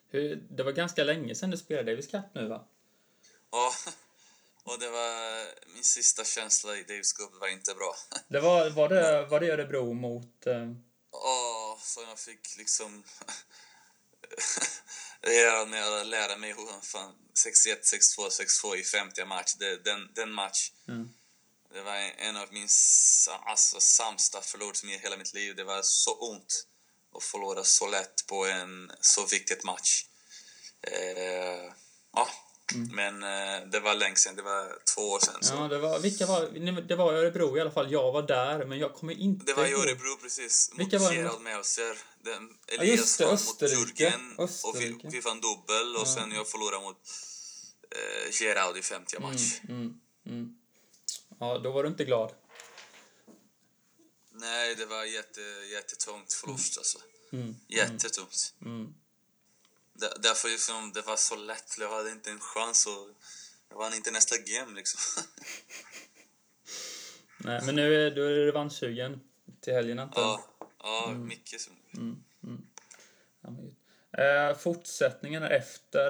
Hur, 0.10 0.36
det 0.36 0.64
var 0.64 0.72
ganska 0.72 1.04
länge 1.04 1.36
sedan 1.36 1.50
du 1.50 1.58
spelade 1.58 1.92
Davis 1.92 2.08
Cup 2.08 2.26
nu 2.34 2.48
va? 2.48 2.66
Ja, 3.52 3.74
och 4.64 4.80
det 4.80 4.90
var 4.90 5.46
min 5.74 5.84
sista 5.84 6.24
känsla 6.24 6.78
i 6.78 6.84
Davis 6.84 7.14
Cup 7.14 7.32
var 7.42 7.48
inte 7.48 7.74
bra. 7.74 7.96
Det 8.28 8.40
var, 8.40 8.70
var, 8.70 8.90
det, 8.90 9.26
var 9.26 9.40
det 9.40 9.52
Örebro 9.52 9.94
mot... 9.94 10.48
Eh, 10.48 10.72
Ja, 11.12 11.80
så 11.82 12.02
jag 12.02 12.20
fick 12.20 12.58
liksom 12.58 13.04
redan 15.22 15.72
när 15.72 15.78
jag 15.78 16.08
lärde 16.08 16.38
mig 16.38 16.54
hur 16.54 16.82
fan 16.82 17.16
6-1, 17.46 17.96
6-2, 18.18 18.30
6-2 18.64 18.76
i 18.76 18.84
50 18.84 19.26
match. 19.26 19.54
Det, 19.54 19.84
den, 19.84 20.10
den 20.14 20.32
match. 20.32 20.72
Mm. 20.88 21.10
Det 21.74 21.82
var 21.82 21.96
en 22.18 22.38
av 22.38 22.54
min 22.54 22.68
alltså, 23.28 23.80
sämsta 23.80 24.42
förlor 24.42 24.74
som 24.74 24.90
i 24.90 24.98
hela 24.98 25.18
mitt 25.18 25.34
liv. 25.34 25.56
Det 25.56 25.64
var 25.64 25.82
så 25.84 26.14
ont 26.14 26.68
att 27.16 27.24
förlora 27.24 27.64
så 27.64 27.88
lätt 27.88 28.26
på 28.28 28.46
en 28.46 28.92
så 29.02 29.26
viktig 29.26 29.66
match. 29.66 30.06
Eh, 30.82 31.74
ja, 32.14 32.30
men 32.76 33.24
eh, 33.24 33.68
det 33.72 33.80
var 33.80 33.96
länge 33.96 34.16
sedan. 34.16 34.36
Det 34.36 34.42
var 34.42 34.78
två 34.96 35.02
år 35.02 35.20
sedan. 35.20 35.38
Så. 35.42 35.54
ja, 35.54 35.68
det 35.68 35.80
var, 35.80 36.00
vilka 36.00 36.26
var, 36.26 36.82
det 36.82 36.96
var 36.96 37.14
Örebro 37.14 37.58
i 37.58 37.62
alla 37.62 37.72
fall. 37.72 37.92
Jag 37.92 38.12
var 38.12 38.22
där, 38.22 38.66
men 38.66 38.80
jag 38.80 38.94
kommer 38.94 39.14
inte 39.14 39.46
Det 39.46 39.54
var 39.54 39.66
i. 39.66 39.74
Örebro 39.74 40.18
precis, 40.22 40.72
mot 40.72 40.80
Vilka 40.80 41.00
det? 41.00 41.16
Gerald 41.16 41.42
just 42.78 42.82
Elias 42.82 43.18
det, 43.18 43.26
vann 43.26 43.32
mot. 43.32 43.62
Jürgen 43.62 44.36
och 44.64 44.82
vi, 44.82 45.00
vi 45.04 45.20
vann 45.20 45.42
dubbel 45.42 45.96
och 45.96 46.08
sen 46.08 46.32
jag 46.32 46.48
förlorade 46.48 46.84
mot 46.84 47.02
eh, 47.92 48.42
Gerald 48.42 48.78
i 48.78 48.82
50 48.82 49.20
match. 49.20 49.60
Mm, 49.70 49.94
mm. 50.26 50.56
Ja, 51.40 51.58
då 51.58 51.72
var 51.72 51.84
du 51.84 51.90
inte 51.90 52.06
glad. 52.06 52.32
Nej, 54.34 54.76
det 54.76 54.86
var 54.86 55.04
jätte, 55.04 55.42
jättetungt 55.72 56.34
förlust 56.34 56.78
alltså. 56.78 57.00
Mm. 57.32 57.56
Jättetungt. 57.68 58.54
Mm. 58.66 58.94
Där- 60.02 60.14
Därför 60.20 60.50
liksom, 60.50 60.92
det 60.94 61.02
var 61.02 61.18
så 61.18 61.36
lätt, 61.36 61.76
jag 61.80 61.90
hade 61.90 62.12
inte 62.12 62.32
en 62.32 62.40
chans 62.40 62.86
och 62.88 63.08
jag 63.70 63.78
vann 63.78 63.94
inte 63.94 64.12
nästa 64.12 64.38
game 64.38 64.76
liksom. 64.76 65.24
Nej, 67.38 67.62
men 67.66 67.76
nu 67.76 68.06
är 68.08 68.12
du 68.12 68.26
är 68.42 68.46
revanschsugen 68.46 69.20
till 69.62 69.74
helgen 69.74 70.00
antar 70.00 70.22
ja, 70.22 70.48
ja 70.84 71.12
mycket. 71.12 71.62
Så. 71.62 71.72
Ja, 73.42 73.50
men 73.50 73.56
gud. 73.62 73.76
eh, 74.18 74.58
fortsättningen 74.58 75.44
efter 75.44 76.08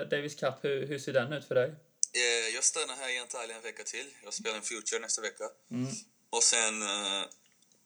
eh, 0.00 0.08
Davis 0.08 0.34
Cup, 0.34 0.54
hur, 0.62 0.86
hur 0.86 0.98
ser 0.98 1.12
den 1.12 1.32
ut 1.32 1.44
för 1.48 1.54
dig? 1.54 1.68
Eh, 2.12 2.54
jag 2.54 2.64
stannar 2.64 2.94
här 2.96 3.08
i 3.16 3.18
Antalya 3.18 3.56
en 3.56 3.62
vecka 3.62 3.82
till. 3.84 4.06
Jag 4.24 4.34
spelar 4.34 4.56
en 4.56 4.62
Future 4.62 5.00
nästa 5.00 5.22
vecka. 5.22 5.44
Och 6.30 6.42
sen 6.42 6.82
eh, 6.82 7.24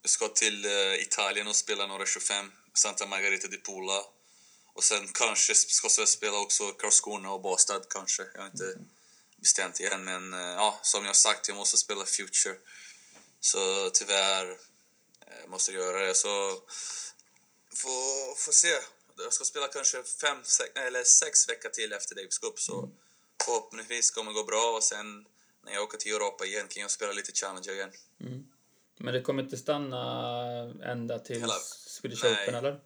jag 0.01 0.09
ska 0.09 0.27
till 0.27 0.65
eh, 0.65 0.93
Italien 1.01 1.47
och 1.47 1.55
spela 1.55 1.87
några 1.87 2.05
25, 2.05 2.51
Santa 2.73 3.05
Margarita 3.05 3.47
di 3.47 3.57
Pula. 3.61 4.01
Och 4.75 4.83
sen 4.83 5.07
kanske 5.07 5.55
ska 5.55 5.89
spela 5.89 6.37
också 6.39 6.71
Karlskrona 6.71 7.31
och 7.31 7.41
Båstad 7.41 7.81
kanske. 7.89 8.23
Jag 8.33 8.41
har 8.41 8.47
inte 8.47 8.77
bestämt 9.37 9.79
igen, 9.79 10.03
men 10.03 10.33
eh, 10.33 10.39
ja, 10.39 10.79
som 10.83 11.05
jag 11.05 11.15
sagt, 11.15 11.47
jag 11.47 11.57
måste 11.57 11.77
spela 11.77 12.05
Future. 12.05 12.55
Så 13.39 13.89
tyvärr 13.93 14.51
eh, 15.27 15.47
måste 15.47 15.71
jag 15.71 15.83
göra 15.83 16.05
det. 16.07 16.13
Så 16.13 16.61
får, 17.75 18.35
får 18.35 18.51
se. 18.51 18.75
Jag 19.17 19.33
ska 19.33 19.43
spela 19.43 19.67
kanske 19.67 20.03
fem, 20.03 20.37
sex, 20.43 20.71
eller 20.75 21.03
sex 21.03 21.49
veckor 21.49 21.69
till 21.69 21.93
efter 21.93 22.15
Davis 22.15 22.37
Cup, 22.37 22.59
så 22.59 22.89
förhoppningsvis 23.45 24.11
kommer 24.11 24.31
gå 24.31 24.43
bra 24.43 24.75
och 24.75 24.83
sen 24.83 25.25
när 25.63 25.73
jag 25.73 25.83
åker 25.83 25.97
till 25.97 26.15
Europa 26.15 26.45
igen 26.45 26.67
kan 26.67 26.81
jag 26.81 26.91
spela 26.91 27.11
lite 27.11 27.31
Challenger 27.31 27.71
igen. 27.73 27.91
Men 28.97 29.13
det 29.13 29.21
kommer 29.21 29.43
inte 29.43 29.57
stanna 29.57 30.03
ända 30.83 31.19
till 31.19 31.39
Hela- 31.39 31.59
Swedish 31.87 32.23
Nej. 32.23 32.43
Open 32.43 32.55
eller? 32.55 32.79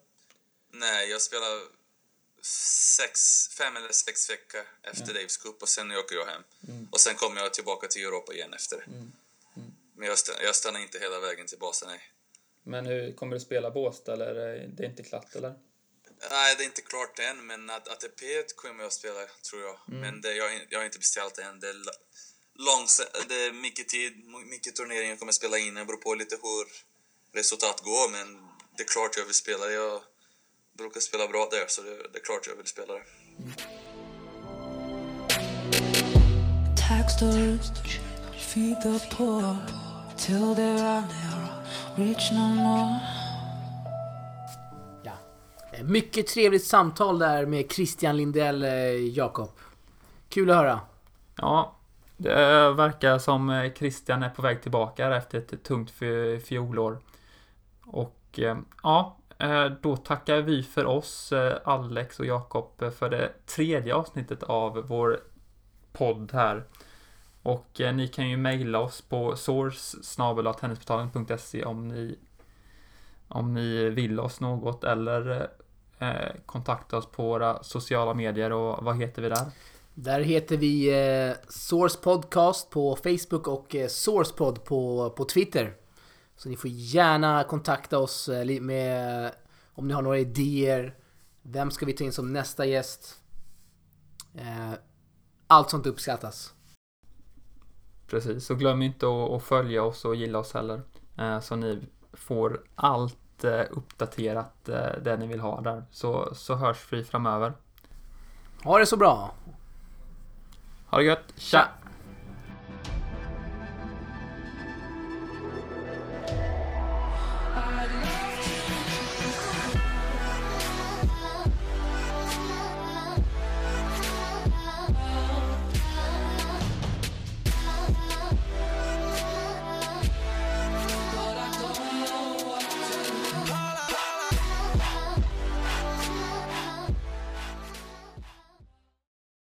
Nej, 0.72 1.10
jag 1.10 1.22
spelar 1.22 1.78
sex, 2.42 3.48
fem 3.48 3.76
eller 3.78 3.92
sex 3.92 4.30
veckor 4.30 4.62
efter 4.84 5.14
Davis 5.14 5.38
Cup 5.38 5.62
och 5.62 5.70
sen 5.70 5.92
åker 5.92 6.16
jag 6.16 6.26
hem. 6.26 6.44
Och 6.92 7.00
sen 7.00 7.16
kommer 7.16 7.42
jag 7.42 7.54
tillbaka 7.54 7.88
till 7.88 8.04
Europa 8.04 8.34
igen 8.34 8.54
efter 8.54 8.78
det. 8.78 8.84
Men 9.96 10.08
jag, 10.08 10.14
st- 10.14 10.44
jag 10.44 10.56
stannar 10.56 10.80
inte 10.80 11.00
hela 11.00 11.20
vägen 11.20 11.48
till 11.48 11.58
basen, 11.60 11.90
nej. 11.90 12.02
Men 12.64 12.86
hur 12.86 13.14
kommer 13.14 13.34
du 13.34 13.40
spela 13.40 13.72
Båstad 13.72 14.14
eller 14.14 14.36
är 14.36 14.68
det 14.68 14.86
inte 14.86 15.04
klart 15.04 15.36
eller? 15.36 15.54
Nej, 16.32 16.56
det 16.58 16.64
är 16.64 16.66
inte 16.66 16.82
klart 16.82 17.20
än, 17.20 17.48
men 17.48 17.70
att 17.70 17.88
ATP 17.88 18.44
kommer 18.56 18.84
jag 18.84 18.94
spela, 18.94 19.26
tror 19.50 19.62
jag. 19.62 19.80
Men 19.86 20.22
det, 20.22 20.34
jag, 20.34 20.68
jag 20.70 20.80
har 20.80 20.86
inte 20.86 21.00
beställt 21.00 21.38
än. 21.38 21.60
Det 21.60 21.70
är, 21.70 21.76
långs, 22.56 23.02
det 23.28 23.36
är 23.36 23.52
mycket 23.52 23.90
tid, 23.90 24.26
mycket 24.46 24.76
turneringar 24.76 25.10
jag 25.10 25.20
kommer 25.20 25.32
spela 25.32 25.58
in. 25.58 25.74
Det 25.74 25.86
beror 25.86 25.98
på 25.98 26.14
lite 26.16 26.36
hur 26.42 26.68
resultat 27.40 27.82
går, 27.82 28.10
men 28.10 28.48
det 28.78 28.84
är 28.84 28.88
klart 28.88 29.18
jag 29.18 29.26
vill 29.26 29.34
spela. 29.34 29.72
Jag 29.72 30.02
brukar 30.84 30.99
spela 30.99 31.27
bra 31.27 31.47
där, 31.51 31.65
så 31.67 31.82
det, 31.82 31.89
det 31.89 32.19
är 32.19 32.23
klart 32.23 32.47
jag 32.47 32.55
vill 32.55 32.65
spela 32.65 32.93
det. 32.93 33.03
Ja. 45.03 45.11
Eh, 45.73 45.84
Mycket 45.84 46.27
trevligt 46.27 46.65
samtal 46.65 47.19
där 47.19 47.45
med 47.45 47.71
Christian 47.71 48.17
Lindell, 48.17 48.63
eh, 48.63 49.07
Jakob. 49.17 49.49
Kul 50.30 50.49
att 50.49 50.55
höra. 50.55 50.80
Ja, 51.36 51.75
det 52.17 52.36
verkar 52.73 53.19
som 53.19 53.49
eh, 53.49 53.73
Christian 53.73 54.23
är 54.23 54.30
på 54.30 54.41
väg 54.41 54.61
tillbaka 54.61 55.15
efter 55.15 55.38
ett 55.38 55.63
tungt 55.63 55.91
fiolår. 56.47 56.99
Och 57.86 58.39
eh, 58.39 58.57
ja, 58.84 59.17
eh, 59.17 59.18
Eh, 59.40 59.66
då 59.82 59.98
tackar 59.98 60.42
vi 60.42 60.64
för 60.64 60.86
oss, 60.86 61.32
eh, 61.32 61.58
Alex 61.64 62.20
och 62.20 62.26
Jakob, 62.26 62.82
eh, 62.82 62.90
för 62.90 63.10
det 63.10 63.32
tredje 63.46 63.96
avsnittet 63.96 64.44
av 64.44 64.88
vår 64.88 65.20
podd 65.92 66.32
här. 66.34 66.64
Och 67.44 67.82
ni 67.94 68.08
kan 68.08 68.30
ju 68.30 68.38
mejla 68.38 68.80
oss 68.80 69.02
på 69.02 69.36
source 69.36 69.98
om 71.66 71.88
ni 71.88 72.18
om 73.30 73.54
ni 73.54 73.90
vill 73.90 74.20
oss 74.20 74.40
något 74.40 74.84
eller 74.84 75.50
eh, 76.00 76.32
kontakta 76.46 76.98
oss 76.98 77.06
på 77.06 77.24
våra 77.24 77.64
sociala 77.64 78.14
medier 78.14 78.52
och 78.52 78.84
vad 78.84 78.98
heter 78.98 79.22
vi 79.22 79.30
där? 79.30 79.46
Där 79.94 80.20
heter 80.20 80.58
vi 80.58 80.90
eh, 81.28 81.36
Source 81.50 81.98
Podcast 82.04 82.70
på 82.70 82.96
Facebook 82.96 83.48
och 83.48 83.76
eh, 83.76 83.88
SourcePod 83.88 84.64
på, 84.64 85.10
på 85.10 85.26
Twitter. 85.26 85.74
Så 86.40 86.50
ni 86.50 86.56
får 86.56 86.70
gärna 86.70 87.44
kontakta 87.44 88.00
oss 88.00 88.30
eh, 88.30 88.62
med 88.62 89.32
om 89.74 89.88
ni 89.88 89.94
har 89.94 90.02
några 90.02 90.18
idéer. 90.18 90.96
Vem 91.42 91.72
ska 91.72 91.86
vi 91.86 91.94
ta 91.94 92.04
in 92.04 92.14
som 92.14 92.34
nästa 92.34 92.66
gäst? 92.66 93.20
Eh, 94.36 94.74
allt 95.48 95.70
sånt 95.70 95.86
uppskattas. 95.86 96.54
Precis, 98.08 98.46
så 98.46 98.56
glöm 98.56 98.82
inte 98.82 99.06
att, 99.36 99.44
följa 99.44 99.84
oss 99.84 100.06
och 100.06 100.16
gilla 100.16 100.40
oss 100.40 100.54
heller. 100.54 100.82
Eh, 101.18 101.40
så 101.40 101.56
ni 101.56 101.80
får 102.14 102.64
allt 102.76 103.16
uppdaterat 103.70 104.66
det 105.04 105.18
ni 105.20 105.28
vill 105.28 105.40
ha 105.40 105.62
där. 105.62 105.84
Så, 105.92 106.36
så 106.36 106.56
hörs 106.56 106.94
vi 106.94 107.04
framöver. 107.04 107.54
Ha 108.64 108.80
det 108.80 108.86
så 108.86 108.98
bra! 108.98 109.34
Ha 110.86 110.98
det 110.98 111.04
gött! 111.04 111.34
Tja! 111.36 111.68